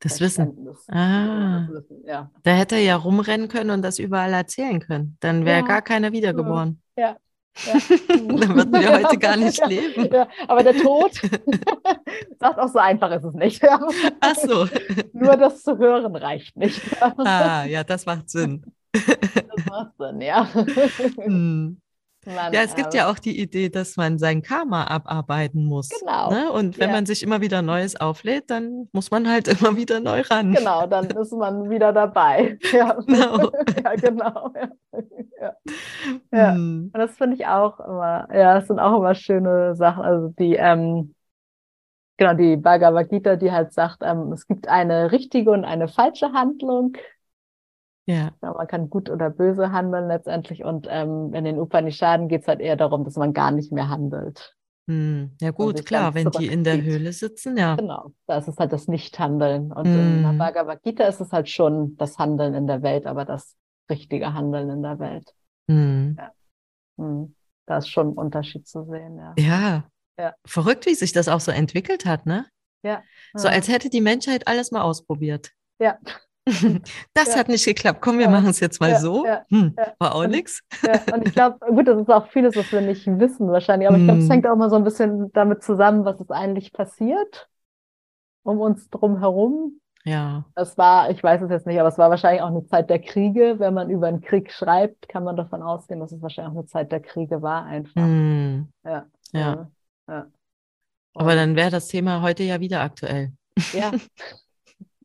das 0.00 0.20
Wissen. 0.20 0.68
Ah. 0.88 1.68
Ja. 2.04 2.30
Da 2.42 2.50
hätte 2.50 2.76
er 2.76 2.82
ja 2.82 2.96
rumrennen 2.96 3.48
können 3.48 3.70
und 3.70 3.82
das 3.82 3.98
überall 3.98 4.32
erzählen 4.32 4.80
können. 4.80 5.16
Dann 5.20 5.44
wäre 5.44 5.60
ja. 5.60 5.66
gar 5.66 5.82
keiner 5.82 6.12
wiedergeboren. 6.12 6.80
Ja, 6.96 7.16
ja. 7.66 7.74
Dann 8.08 8.54
würden 8.54 8.72
wir 8.72 8.92
heute 8.92 9.18
gar 9.18 9.36
nicht 9.36 9.66
leben. 9.68 10.08
Aber 10.46 10.62
der 10.62 10.74
Tod 10.74 11.12
sagt 12.38 12.58
auch 12.58 12.68
so 12.68 12.78
einfach 12.78 13.10
ist 13.12 13.24
es 13.24 13.34
nicht. 13.34 13.62
Ach 14.20 14.34
so. 14.36 14.68
Nur 15.12 15.36
das 15.36 15.62
zu 15.62 15.78
hören 15.78 16.14
reicht 16.14 16.56
nicht. 16.56 16.80
Ah, 17.00 17.64
ja, 17.64 17.82
das 17.82 18.04
macht 18.04 18.28
Sinn. 18.28 18.64
Das 18.92 19.64
macht 19.66 19.96
Sinn, 19.98 20.20
ja. 20.20 20.48
Hm. 21.16 21.80
Man, 22.26 22.52
ja, 22.52 22.62
es 22.62 22.74
gibt 22.74 22.92
ja 22.92 23.08
auch 23.08 23.20
die 23.20 23.40
Idee, 23.40 23.68
dass 23.68 23.96
man 23.96 24.18
sein 24.18 24.42
Karma 24.42 24.84
abarbeiten 24.88 25.64
muss. 25.64 25.88
Genau. 25.88 26.30
Ne? 26.30 26.50
Und 26.50 26.76
wenn 26.78 26.88
ja. 26.88 26.96
man 26.96 27.06
sich 27.06 27.22
immer 27.22 27.40
wieder 27.40 27.62
Neues 27.62 27.94
auflädt, 27.94 28.50
dann 28.50 28.88
muss 28.92 29.12
man 29.12 29.28
halt 29.30 29.46
immer 29.60 29.76
wieder 29.76 30.00
neu 30.00 30.22
ran. 30.22 30.52
Genau, 30.52 30.88
dann 30.88 31.06
ist 31.06 31.32
man 31.32 31.70
wieder 31.70 31.92
dabei. 31.92 32.58
Ja, 32.72 32.92
genau. 32.94 33.52
ja, 33.84 33.94
genau. 33.94 34.52
Ja. 35.40 35.52
ja. 36.32 36.54
Hm. 36.54 36.90
Und 36.92 36.98
das 36.98 37.16
finde 37.16 37.36
ich 37.36 37.46
auch 37.46 37.78
immer, 37.80 38.28
ja, 38.34 38.54
das 38.54 38.66
sind 38.66 38.80
auch 38.80 38.98
immer 38.98 39.14
schöne 39.14 39.76
Sachen. 39.76 40.02
Also 40.02 40.28
die, 40.38 40.56
ähm, 40.56 41.14
genau, 42.16 42.34
die 42.34 42.56
Bhagavad 42.56 43.08
Gita, 43.08 43.36
die 43.36 43.52
halt 43.52 43.72
sagt, 43.72 43.98
ähm, 44.02 44.32
es 44.32 44.46
gibt 44.46 44.68
eine 44.68 45.12
richtige 45.12 45.50
und 45.52 45.64
eine 45.64 45.88
falsche 45.88 46.32
Handlung. 46.32 46.96
Ja. 48.06 48.32
ja. 48.42 48.52
Man 48.52 48.66
kann 48.66 48.88
gut 48.88 49.10
oder 49.10 49.30
böse 49.30 49.72
handeln 49.72 50.08
letztendlich. 50.08 50.64
Und 50.64 50.86
ähm, 50.88 51.34
in 51.34 51.44
den 51.44 51.58
Upanishaden 51.58 52.28
geht 52.28 52.42
es 52.42 52.48
halt 52.48 52.60
eher 52.60 52.76
darum, 52.76 53.04
dass 53.04 53.16
man 53.16 53.32
gar 53.32 53.50
nicht 53.50 53.72
mehr 53.72 53.88
handelt. 53.88 54.54
Hm. 54.88 55.32
Ja 55.40 55.50
gut, 55.50 55.84
klar, 55.84 56.14
wenn 56.14 56.30
die 56.30 56.46
in 56.46 56.62
der 56.62 56.80
Höhle 56.80 57.12
sitzen, 57.12 57.56
ja. 57.56 57.74
Genau, 57.74 58.12
da 58.28 58.38
ist 58.38 58.46
es 58.46 58.56
halt 58.56 58.72
das 58.72 58.86
Nichthandeln. 58.86 59.72
Und 59.72 59.86
hm. 59.86 60.16
in 60.16 60.22
der 60.22 60.30
hm. 60.30 60.38
Bhagavad 60.38 60.82
Gita 60.82 61.04
ist 61.04 61.20
es 61.20 61.32
halt 61.32 61.48
schon 61.48 61.96
das 61.96 62.18
Handeln 62.18 62.54
in 62.54 62.68
der 62.68 62.82
Welt, 62.82 63.06
aber 63.06 63.24
das 63.24 63.56
richtige 63.90 64.32
Handeln 64.32 64.70
in 64.70 64.82
der 64.82 64.98
Welt. 65.00 65.34
Hm. 65.68 66.16
Ja. 66.16 66.30
Hm. 66.98 67.34
Da 67.66 67.78
ist 67.78 67.88
schon 67.88 68.10
ein 68.10 68.14
Unterschied 68.14 68.68
zu 68.68 68.84
sehen, 68.84 69.18
ja. 69.18 69.34
ja. 69.36 69.84
Ja. 70.18 70.34
Verrückt, 70.46 70.86
wie 70.86 70.94
sich 70.94 71.12
das 71.12 71.28
auch 71.28 71.40
so 71.40 71.50
entwickelt 71.50 72.06
hat, 72.06 72.24
ne? 72.24 72.46
Ja. 72.82 73.02
So 73.34 73.48
als 73.48 73.68
hätte 73.68 73.90
die 73.90 74.00
Menschheit 74.00 74.46
alles 74.46 74.70
mal 74.70 74.82
ausprobiert. 74.82 75.50
Ja. 75.78 75.98
Das 77.14 77.34
ja. 77.34 77.40
hat 77.40 77.48
nicht 77.48 77.64
geklappt. 77.64 78.00
Komm, 78.00 78.18
wir 78.18 78.26
ja. 78.26 78.30
machen 78.30 78.50
es 78.50 78.60
jetzt 78.60 78.80
mal 78.80 78.90
ja. 78.90 79.00
so. 79.00 79.26
Hm, 79.48 79.74
war 79.98 80.14
auch 80.14 80.26
nichts. 80.26 80.62
Und 81.12 81.26
ich 81.26 81.34
glaube, 81.34 81.58
gut, 81.66 81.88
das 81.88 82.00
ist 82.00 82.08
auch 82.08 82.28
vieles, 82.28 82.54
was 82.54 82.70
wir 82.70 82.80
nicht 82.80 83.04
wissen 83.06 83.48
wahrscheinlich. 83.50 83.88
Aber 83.88 83.98
ich 83.98 84.04
glaube, 84.04 84.20
es 84.20 84.26
hm. 84.26 84.30
hängt 84.30 84.46
auch 84.46 84.56
mal 84.56 84.70
so 84.70 84.76
ein 84.76 84.84
bisschen 84.84 85.32
damit 85.32 85.64
zusammen, 85.64 86.04
was 86.04 86.20
ist 86.20 86.30
eigentlich 86.30 86.72
passiert 86.72 87.48
um 88.46 88.60
uns 88.60 88.88
drum 88.88 89.18
herum. 89.18 89.80
Ja. 90.04 90.44
Es 90.54 90.78
war, 90.78 91.10
ich 91.10 91.22
weiß 91.22 91.42
es 91.42 91.50
jetzt 91.50 91.66
nicht, 91.66 91.80
aber 91.80 91.88
es 91.88 91.98
war 91.98 92.10
wahrscheinlich 92.10 92.40
auch 92.40 92.50
eine 92.50 92.64
Zeit 92.64 92.88
der 92.88 93.00
Kriege. 93.00 93.56
Wenn 93.58 93.74
man 93.74 93.90
über 93.90 94.06
einen 94.06 94.20
Krieg 94.20 94.52
schreibt, 94.52 95.08
kann 95.08 95.24
man 95.24 95.36
davon 95.36 95.62
ausgehen, 95.62 95.98
dass 95.98 96.12
es 96.12 96.22
wahrscheinlich 96.22 96.52
auch 96.52 96.58
eine 96.58 96.66
Zeit 96.66 96.92
der 96.92 97.00
Kriege 97.00 97.42
war, 97.42 97.64
einfach. 97.64 98.02
Hm. 98.02 98.68
Ja. 98.84 99.06
Ja. 99.32 99.68
ja. 100.08 100.26
Aber 101.14 101.34
dann 101.34 101.56
wäre 101.56 101.70
das 101.70 101.88
Thema 101.88 102.22
heute 102.22 102.44
ja 102.44 102.60
wieder 102.60 102.82
aktuell. 102.82 103.32
Ja. 103.72 103.90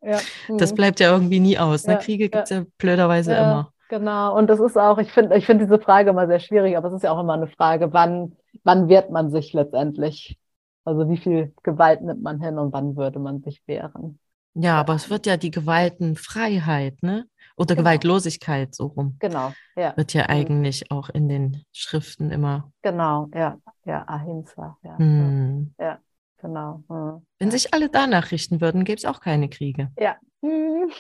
Ja. 0.02 0.20
Das 0.58 0.72
mhm. 0.72 0.76
bleibt 0.76 1.00
ja 1.00 1.12
irgendwie 1.12 1.40
nie 1.40 1.58
aus. 1.58 1.86
Ne? 1.86 1.94
Ja, 1.94 2.00
Kriege 2.00 2.30
gibt 2.30 2.44
es 2.44 2.50
ja. 2.50 2.60
ja. 2.60 2.66
blöderweise 2.78 3.34
immer. 3.34 3.72
Genau, 3.90 4.38
und 4.38 4.48
das 4.48 4.60
ist 4.62 4.78
auch, 4.78 5.00
ich 5.00 5.12
finde 5.12 5.36
ich 5.36 5.46
finde 5.46 5.66
diese 5.66 5.78
Frage 5.78 6.12
immer 6.12 6.26
sehr 6.26 6.40
schwierig, 6.40 6.78
aber 6.78 6.88
es 6.88 6.94
ist 6.94 7.04
ja 7.04 7.12
auch 7.12 7.20
immer 7.20 7.34
eine 7.34 7.48
Frage, 7.48 7.92
wann, 7.92 8.38
wann 8.64 8.88
wehrt 8.88 9.12
man 9.12 9.32
sich 9.32 9.52
letztendlich? 9.52 10.40
Also 10.86 11.10
wie 11.10 11.18
viel 11.18 11.54
Gewalt 11.64 12.02
nimmt 12.02 12.24
man 12.24 12.42
hin 12.42 12.58
und 12.58 12.72
wann 12.72 12.96
würde 12.96 13.20
man 13.20 13.42
sich 13.42 13.62
wehren? 13.68 14.18
Ja, 14.54 14.80
aber 14.80 14.96
es 14.96 15.10
wird 15.10 15.26
ja 15.26 15.38
die 15.38 15.52
Gewaltenfreiheit, 15.52 17.04
ne? 17.04 17.26
Oder 17.58 17.76
genau. 17.76 17.82
Gewaltlosigkeit 17.82 18.74
so 18.74 18.88
rum. 18.88 19.18
Genau, 19.20 19.52
ja. 19.76 19.96
Wird 19.98 20.14
ja 20.14 20.24
mhm. 20.24 20.30
eigentlich 20.30 20.92
auch 20.92 21.10
in 21.10 21.28
den 21.28 21.64
Schriften 21.74 22.32
immer. 22.32 22.72
Genau, 22.82 23.28
ja, 23.34 23.58
ja, 23.86 24.04
Ahimsa, 24.08 24.78
ja. 24.84 24.98
Hm. 24.98 25.74
Ja, 25.80 26.00
Genau. 26.42 26.84
Mhm. 26.90 27.26
Wenn 27.40 27.52
sich 27.52 27.74
alle 27.74 27.90
danach 27.90 28.32
richten 28.32 28.62
würden, 28.62 28.84
gäbe 28.84 28.98
es 28.98 29.06
auch 29.06 29.22
keine 29.22 29.50
Kriege. 29.50 29.92
Ja. 29.98 30.16
Mhm. 30.42 30.92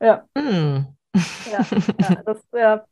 Ja. 0.00 0.24
Mhm. 0.36 0.86
ja. 1.50 1.66
ja. 1.98 2.22
Das 2.24 2.42
ja, 2.52 2.84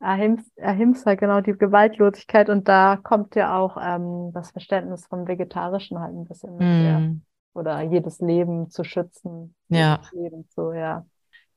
Ahimsa, 0.00 1.14
genau, 1.14 1.40
die 1.42 1.52
Gewaltlosigkeit. 1.52 2.48
Und 2.48 2.68
da 2.68 2.96
kommt 2.96 3.34
ja 3.34 3.58
auch 3.58 3.76
ähm, 3.80 4.32
das 4.32 4.50
Verständnis 4.50 5.06
vom 5.06 5.28
Vegetarischen 5.28 6.00
halt 6.00 6.14
ein 6.14 6.26
bisschen 6.26 6.56
mit 6.56 6.66
mhm. 6.66 7.22
Oder 7.52 7.82
jedes 7.82 8.20
Leben 8.20 8.70
zu 8.70 8.84
schützen. 8.84 9.54
Ja. 9.68 10.00
Leben 10.12 10.48
zu, 10.48 10.72
ja. 10.72 11.04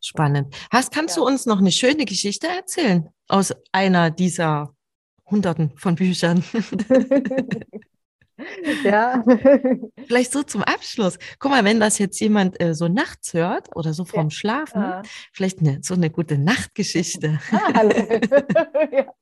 Spannend. 0.02 0.54
Hast, 0.72 0.94
kannst 0.94 1.16
ja. 1.16 1.22
du 1.22 1.28
uns 1.28 1.46
noch 1.46 1.60
eine 1.60 1.72
schöne 1.72 2.04
Geschichte 2.04 2.48
erzählen 2.48 3.08
aus 3.30 3.54
einer 3.72 4.12
dieser 4.12 4.74
Hunderten 5.26 5.72
von 5.78 5.96
Büchern? 5.96 6.44
Ja. 8.84 9.24
Vielleicht 10.08 10.32
so 10.32 10.44
zum 10.44 10.64
Abschluss. 10.64 11.18
Guck 11.40 11.52
mal, 11.52 11.64
wenn 11.64 11.80
das 11.80 12.00
jetzt 12.00 12.20
jemand 12.20 12.60
äh, 12.62 12.74
so 12.74 12.88
nachts 12.88 13.34
hört 13.34 13.76
oder 13.76 13.94
so 13.94 14.06
vorm 14.06 14.28
ja. 14.28 14.32
Schlafen, 14.32 14.82
ja. 14.82 15.02
vielleicht 15.32 15.60
eine, 15.60 15.80
so 15.82 15.94
eine 15.94 16.10
gute 16.10 16.38
Nachtgeschichte. 16.38 17.40
Ah, 17.52 17.84
ja. 18.92 19.14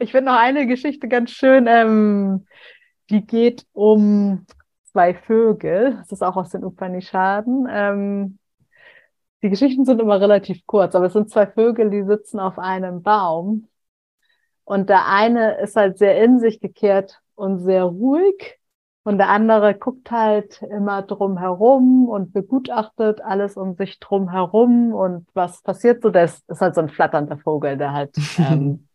Ich 0.00 0.10
finde 0.10 0.30
noch 0.30 0.38
eine 0.38 0.66
Geschichte 0.66 1.08
ganz 1.08 1.30
schön, 1.30 1.66
ähm, 1.68 2.46
die 3.10 3.24
geht 3.26 3.66
um 3.72 4.46
zwei 4.84 5.14
Vögel. 5.14 5.96
Das 5.98 6.12
ist 6.12 6.22
auch 6.22 6.36
aus 6.36 6.50
den 6.50 6.64
Upanishaden. 6.64 7.68
Ähm, 7.70 8.38
die 9.42 9.50
Geschichten 9.50 9.84
sind 9.84 10.00
immer 10.00 10.20
relativ 10.20 10.66
kurz, 10.66 10.94
aber 10.94 11.06
es 11.06 11.12
sind 11.12 11.30
zwei 11.30 11.46
Vögel, 11.46 11.90
die 11.90 12.04
sitzen 12.04 12.40
auf 12.40 12.58
einem 12.58 13.02
Baum. 13.02 13.68
Und 14.64 14.88
der 14.88 15.06
eine 15.06 15.60
ist 15.60 15.76
halt 15.76 15.98
sehr 15.98 16.22
in 16.22 16.40
sich 16.40 16.60
gekehrt 16.60 17.20
und 17.36 17.60
sehr 17.60 17.84
ruhig. 17.84 18.58
Und 19.04 19.18
der 19.18 19.28
andere 19.28 19.74
guckt 19.74 20.10
halt 20.10 20.62
immer 20.62 21.00
drum 21.02 21.38
herum 21.38 22.08
und 22.08 22.32
begutachtet 22.32 23.20
alles 23.22 23.56
um 23.56 23.76
sich 23.76 24.00
drum 24.00 24.32
herum 24.32 24.92
und 24.92 25.28
was 25.32 25.62
passiert 25.62 26.02
so. 26.02 26.10
Das 26.10 26.42
ist 26.48 26.60
halt 26.60 26.74
so 26.74 26.80
ein 26.80 26.88
flatternder 26.88 27.38
Vogel, 27.38 27.76
der 27.76 27.92
halt 27.92 28.16
ähm, 28.38 28.88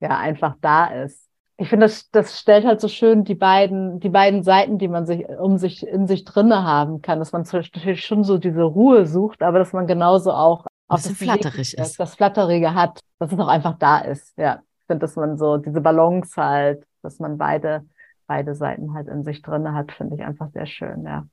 ja 0.00 0.18
einfach 0.18 0.56
da 0.60 0.88
ist. 0.88 1.26
Ich 1.56 1.70
finde, 1.70 1.86
das, 1.86 2.10
das 2.10 2.38
stellt 2.38 2.66
halt 2.66 2.80
so 2.80 2.88
schön 2.88 3.24
die 3.24 3.34
beiden, 3.34 3.98
die 4.00 4.10
beiden 4.10 4.42
Seiten, 4.42 4.78
die 4.78 4.86
man 4.86 5.06
sich 5.06 5.26
um 5.28 5.56
sich 5.56 5.84
in 5.84 6.06
sich 6.06 6.24
drinne 6.24 6.62
haben 6.64 7.00
kann, 7.00 7.18
dass 7.18 7.32
man 7.32 7.44
natürlich 7.50 8.04
schon 8.04 8.22
so 8.24 8.38
diese 8.38 8.62
Ruhe 8.62 9.06
sucht, 9.06 9.42
aber 9.42 9.58
dass 9.58 9.72
man 9.72 9.86
genauso 9.86 10.30
auch 10.30 10.66
auf 10.88 11.02
das 11.02 11.12
flatterig 11.12 11.76
ist. 11.76 11.98
das 11.98 12.14
Flatterige 12.14 12.74
hat, 12.74 13.00
dass 13.18 13.32
es 13.32 13.38
auch 13.38 13.48
einfach 13.48 13.78
da 13.78 13.98
ist. 13.98 14.36
Ja, 14.36 14.60
ich 14.78 14.86
finde, 14.86 15.00
dass 15.00 15.16
man 15.16 15.36
so 15.36 15.56
diese 15.56 15.80
Balance 15.80 16.40
halt, 16.40 16.84
dass 17.02 17.18
man 17.18 17.38
beide 17.38 17.84
beide 18.28 18.54
Seiten 18.54 18.94
halt 18.94 19.08
in 19.08 19.24
sich 19.24 19.42
drin 19.42 19.72
hat, 19.72 19.90
finde 19.90 20.14
ich 20.14 20.22
einfach 20.22 20.52
sehr 20.52 20.66
schön, 20.66 21.04
ja. 21.04 21.26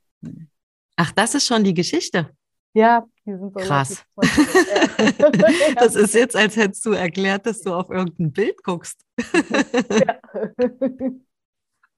Ach, 0.95 1.11
das 1.11 1.35
ist 1.35 1.45
schon 1.45 1.63
die 1.63 1.75
Geschichte. 1.75 2.31
Ja, 2.73 3.05
die 3.25 3.37
sind 3.37 3.53
so 3.53 3.59
krass. 3.59 4.03
das 5.75 5.95
ist 5.95 6.15
jetzt, 6.15 6.35
als 6.35 6.57
hättest 6.57 6.85
du 6.85 6.91
erklärt, 6.91 7.45
dass 7.45 7.61
du 7.61 7.73
auf 7.73 7.89
irgendein 7.89 8.31
Bild 8.31 8.63
guckst. 8.63 9.05
ja. 9.21 10.19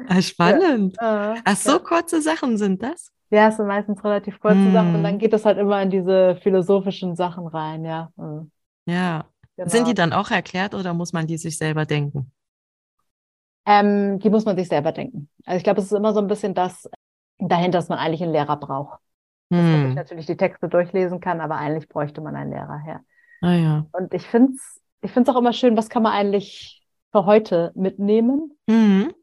ah, 0.09 0.23
spannend. 0.23 0.97
Ja. 1.01 1.37
Ach, 1.45 1.57
so 1.57 1.73
ja. 1.73 1.79
kurze 1.79 2.23
Sachen 2.23 2.57
sind 2.57 2.83
das? 2.83 3.13
Ja, 3.31 3.49
es 3.49 3.57
sind 3.57 3.67
meistens 3.67 4.03
relativ 4.03 4.41
kurze 4.41 4.57
hm. 4.57 4.73
Sachen 4.73 4.97
und 4.97 5.05
dann 5.05 5.19
geht 5.19 5.33
es 5.33 5.45
halt 5.45 5.59
immer 5.59 5.81
in 5.83 5.91
diese 5.91 6.37
philosophischen 6.43 7.15
Sachen 7.15 7.47
rein, 7.47 7.85
ja. 7.85 8.11
Mhm. 8.17 8.51
Ja. 8.87 9.27
Genau. 9.57 9.69
Sind 9.69 9.87
die 9.87 9.95
dann 9.95 10.13
auch 10.13 10.31
erklärt 10.31 10.75
oder 10.75 10.95
muss 10.95 11.13
man 11.13 11.27
die 11.27 11.37
sich 11.37 11.59
selber 11.59 11.85
denken? 11.85 12.33
Ähm, 13.67 14.19
die 14.19 14.31
muss 14.31 14.45
man 14.45 14.57
sich 14.57 14.69
selber 14.69 14.93
denken. 14.93 15.29
Also 15.45 15.59
ich 15.59 15.65
glaube, 15.65 15.81
es 15.81 15.87
ist 15.87 15.93
immer 15.93 16.13
so 16.13 16.21
ein 16.21 16.27
bisschen 16.27 16.55
das 16.55 16.89
dahinter, 17.39 17.79
dass 17.79 17.89
man 17.89 17.99
eigentlich 17.99 18.23
einen 18.23 18.33
Lehrer 18.33 18.57
braucht. 18.57 18.99
Dass 19.51 19.61
man 19.61 19.81
sich 19.81 19.89
hm. 19.89 19.95
natürlich 19.95 20.27
die 20.27 20.37
Texte 20.37 20.69
durchlesen 20.69 21.21
kann, 21.21 21.41
aber 21.41 21.57
eigentlich 21.57 21.89
bräuchte 21.89 22.21
man 22.21 22.37
einen 22.37 22.53
Lehrer 22.53 22.79
her. 22.79 23.01
Ah, 23.43 23.55
ja. 23.55 23.87
Und 23.93 24.15
ich 24.15 24.27
finde 24.27 24.53
es 24.53 24.81
ich 25.03 25.11
find's 25.13 25.31
auch 25.31 25.37
immer 25.37 25.53
schön, 25.53 25.77
was 25.77 25.89
kann 25.89 26.03
man 26.03 26.13
eigentlich 26.13 26.83
für 27.13 27.27
heute 27.27 27.73
mitnehmen? 27.75 28.57
Mhm. 28.67 29.15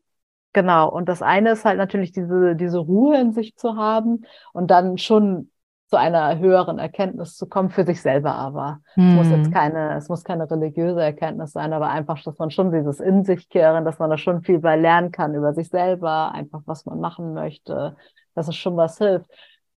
Genau. 0.54 0.90
Und 0.90 1.08
das 1.08 1.22
eine 1.22 1.52
ist 1.52 1.66
halt 1.66 1.78
natürlich 1.78 2.12
diese, 2.12 2.56
diese 2.56 2.80
Ruhe 2.80 3.20
in 3.20 3.34
sich 3.34 3.56
zu 3.56 3.76
haben 3.76 4.24
und 4.54 4.72
dann 4.72 4.98
schon 4.98 5.52
zu 5.88 5.98
einer 5.98 6.38
höheren 6.38 6.80
Erkenntnis 6.80 7.36
zu 7.38 7.48
kommen, 7.48 7.70
für 7.70 7.86
sich 7.86 8.02
selber 8.02 8.36
aber. 8.36 8.80
Mhm. 8.96 9.10
Es 9.10 9.16
muss 9.16 9.30
jetzt 9.30 9.46
hm. 9.48 9.54
keine, 9.54 9.96
es 9.96 10.10
muss 10.10 10.24
keine 10.24 10.50
religiöse 10.50 11.02
Erkenntnis 11.02 11.54
sein, 11.54 11.72
aber 11.72 11.90
einfach, 11.90 12.22
dass 12.24 12.38
man 12.38 12.52
schon 12.52 12.72
dieses 12.72 13.00
In 13.00 13.24
sich 13.24 13.50
kehren, 13.50 13.86
dass 13.86 13.98
man 13.98 14.10
da 14.10 14.18
schon 14.18 14.42
viel 14.42 14.60
bei 14.60 14.76
lernen 14.76 15.12
kann 15.12 15.34
über 15.34 15.54
sich 15.54 15.70
selber, 15.70 16.34
einfach 16.34 16.62
was 16.66 16.86
man 16.86 17.00
machen 17.00 17.34
möchte, 17.34 17.96
dass 18.36 18.50
es 18.50 18.56
schon 18.56 18.76
was 18.76 18.98
hilft. 18.98 19.30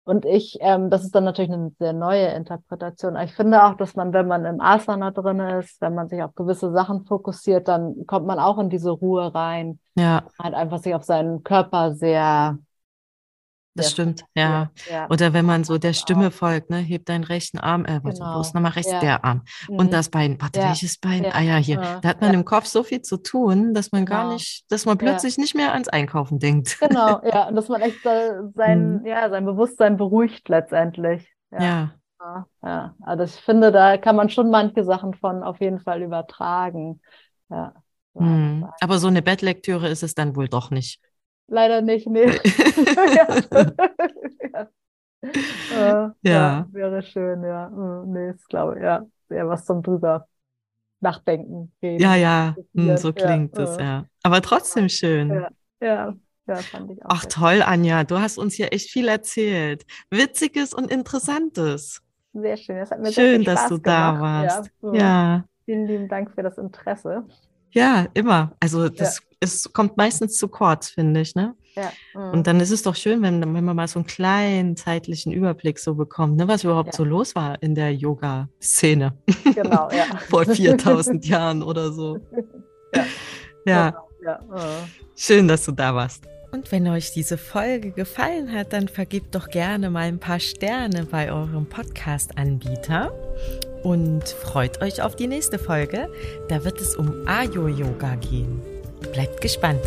Und 0.03 0.25
ich, 0.25 0.59
ähm, 0.61 0.91
das 0.91 1.05
ist 1.05 1.15
dann 1.15 1.23
natürlich 1.25 1.53
eine 1.53 1.71
sehr 1.79 1.93
neue 1.93 2.27
Interpretation. 2.29 3.17
Ich 3.17 3.33
finde 3.35 3.65
auch, 3.65 3.75
dass 3.75 3.95
man, 3.95 4.13
wenn 4.13 4.27
man 4.27 4.45
im 4.45 4.61
Asana 4.61 5.13
drin 5.13 5.39
ist, 5.39 5.81
wenn 5.81 5.95
man 5.95 6.09
sich 6.09 6.21
auf 6.23 6.35
gewisse 6.35 6.73
Sachen 6.73 7.05
fokussiert, 7.05 7.69
dann 7.69 8.07
kommt 8.07 8.27
man 8.27 8.41
auch 8.41 8.59
in 8.59 8.71
diese 8.71 8.91
Ruhe 8.91 9.33
rein. 9.33 9.79
Ja. 9.95 10.25
Halt 10.43 10.55
einfach 10.55 10.79
sich 10.79 10.95
auf 10.95 11.05
seinen 11.05 11.45
Körper 11.45 11.95
sehr 11.95 12.59
das 13.81 13.91
stimmt, 13.91 14.25
ja. 14.35 14.71
ja. 14.91 15.09
Oder 15.11 15.33
wenn 15.33 15.45
man 15.45 15.65
so 15.65 15.79
der 15.79 15.93
Stimme 15.93 16.31
folgt, 16.31 16.71
ne, 16.71 16.79
hebt 16.79 17.09
deinen 17.09 17.25
rechten 17.25 17.59
Arm, 17.59 17.85
äh, 17.85 18.01
warte, 18.03 18.19
genau. 18.19 18.37
wo 18.37 18.41
ist 18.41 18.55
nochmal 18.55 18.73
rechts? 18.73 18.93
Ja. 18.93 19.01
Der 19.01 19.25
Arm. 19.25 19.43
Mhm. 19.69 19.77
Und 19.77 19.93
das 19.93 20.09
Bein. 20.09 20.41
Warte, 20.41 20.61
welches 20.61 20.99
Bein? 20.99 21.27
Ah 21.31 21.41
ja, 21.41 21.57
hier. 21.57 21.77
Da 22.03 22.09
hat 22.09 22.21
man 22.21 22.35
im 22.35 22.45
Kopf 22.45 22.67
so 22.67 22.83
viel 22.83 23.03
zu 23.03 23.17
tun, 23.17 23.75
dass 23.75 23.93
man 23.93 24.05
genau. 24.05 24.19
gar 24.19 24.33
nicht, 24.33 24.71
dass 24.71 24.87
man 24.87 24.99
plötzlich 24.99 25.39
nicht 25.39 25.55
mehr 25.55 25.73
ans 25.73 25.89
Einkaufen 25.89 26.39
denkt. 26.39 26.79
Genau, 26.81 27.21
ja. 27.25 27.49
Und 27.49 27.57
dass 27.57 27.69
man 27.69 27.81
echt 27.81 28.03
sein, 28.03 29.01
mhm. 29.01 29.07
ja, 29.07 29.29
sein 29.31 29.45
Bewusstsein 29.45 29.97
beruhigt 29.97 30.49
letztendlich. 30.49 31.29
Ja. 31.51 31.93
ja. 32.63 32.95
Also 33.03 33.25
ich 33.25 33.33
finde, 33.33 33.73
da 33.73 33.97
kann 33.97 34.17
man 34.17 34.29
schon 34.29 34.51
manche 34.51 34.85
Sachen 34.85 35.15
von 35.15 35.43
auf 35.43 35.61
jeden 35.61 35.81
Fall 35.81 36.03
übertragen. 36.03 37.01
Ja. 37.49 37.75
Mhm. 38.15 38.69
Aber 38.81 38.99
so 38.99 39.09
eine 39.09 39.23
Bettlektüre 39.23 39.89
ist 39.89 40.03
es 40.03 40.15
dann 40.15 40.37
wohl 40.37 40.49
doch 40.49 40.71
nicht. 40.71 41.01
Leider 41.51 41.83
nicht, 41.83 42.07
nee. 42.07 42.27
ja. 43.17 43.27
ja. 45.75 46.15
ja. 46.23 46.69
Wäre 46.71 47.03
schön, 47.03 47.43
ja. 47.43 47.69
Hm, 47.69 48.13
nee, 48.13 48.31
ist 48.31 48.49
glaube 48.49 48.77
ich, 48.77 48.85
ja. 48.85 49.05
Wäre 49.29 49.49
was 49.49 49.65
zum 49.65 49.83
drüber 49.83 50.29
nachdenken. 51.01 51.73
Reden, 51.83 52.01
ja, 52.01 52.15
ja, 52.15 52.57
hm, 52.75 52.97
so 52.97 53.13
klingt 53.13 53.59
es, 53.59 53.77
ja. 53.79 54.07
Aber 54.23 54.41
trotzdem 54.43 54.89
schön. 54.89 55.31
Ja, 55.31 55.49
ja. 55.81 56.15
Ja, 56.47 56.57
fand 56.57 56.91
ich 56.91 57.05
auch. 57.05 57.11
Ach 57.11 57.25
toll, 57.27 57.63
Anja, 57.65 58.03
du 58.03 58.19
hast 58.19 58.39
uns 58.39 58.55
hier 58.55 58.73
echt 58.73 58.91
viel 58.91 59.09
erzählt. 59.09 59.85
Witziges 60.11 60.75
und 60.75 60.91
Interessantes. 60.91 62.01
Sehr 62.33 62.57
schön. 62.57 62.77
Das 62.77 62.91
hat 62.91 63.01
mir 63.01 63.13
schön, 63.13 63.45
dass 63.45 63.69
du 63.69 63.81
gemacht. 63.81 63.87
da 63.87 64.21
warst. 64.21 64.71
Ja. 64.83 64.95
ja. 64.95 65.45
Vielen 65.65 65.87
lieben 65.87 66.09
Dank 66.09 66.33
für 66.33 66.43
das 66.43 66.59
Interesse. 66.59 67.25
Ja, 67.73 68.07
immer. 68.15 68.53
Also 68.61 68.89
das 68.89 69.19
ja. 69.19 69.25
es 69.41 69.73
kommt 69.73 69.97
meistens 69.97 70.37
zu 70.37 70.49
kurz, 70.49 70.89
finde 70.89 71.21
ich, 71.21 71.35
ne? 71.35 71.55
Ja. 71.77 71.93
Mhm. 72.15 72.33
Und 72.33 72.47
dann 72.47 72.61
ist 72.61 72.71
es 72.71 72.83
doch 72.83 72.97
schön, 72.97 73.23
wenn, 73.23 73.41
wenn 73.55 73.65
man 73.65 73.77
mal 73.77 73.89
so 73.89 74.01
einen 74.01 74.07
kleinen 74.07 74.77
zeitlichen 74.77 75.33
Überblick 75.33 75.79
so 75.79 75.95
bekommt, 75.95 76.37
ne, 76.37 76.49
was 76.49 76.65
überhaupt 76.65 76.89
ja. 76.89 76.97
so 76.97 77.05
los 77.05 77.35
war 77.35 77.63
in 77.63 77.75
der 77.75 77.95
Yoga-Szene. 77.95 79.15
Genau, 79.55 79.89
ja. 79.91 80.05
Vor 80.29 80.45
4000 80.45 81.27
Jahren 81.27 81.63
oder 81.63 81.93
so. 81.93 82.19
Ja. 82.93 83.05
ja. 83.73 83.91
Genau, 83.91 84.09
ja. 84.25 84.41
Mhm. 84.51 84.91
Schön, 85.15 85.47
dass 85.47 85.65
du 85.65 85.71
da 85.71 85.95
warst. 85.95 86.25
Und 86.51 86.73
wenn 86.73 86.89
euch 86.89 87.13
diese 87.13 87.39
Folge 87.39 87.93
gefallen 87.93 88.51
hat, 88.51 88.73
dann 88.73 88.89
vergebt 88.89 89.33
doch 89.37 89.47
gerne 89.47 89.91
mal 89.91 90.09
ein 90.09 90.19
paar 90.19 90.41
Sterne 90.41 91.07
bei 91.09 91.31
eurem 91.31 91.67
Podcast-Anbieter 91.67 93.13
und 93.83 94.29
freut 94.29 94.83
euch 94.83 95.03
auf 95.03 95.17
die 95.17 95.27
nächste 95.27 95.59
Folge. 95.59 96.09
Da 96.49 96.65
wird 96.65 96.81
es 96.81 96.97
um 96.97 97.27
Ayo-Yoga 97.27 98.17
gehen. 98.17 98.61
Bleibt 99.13 99.41
gespannt. 99.41 99.81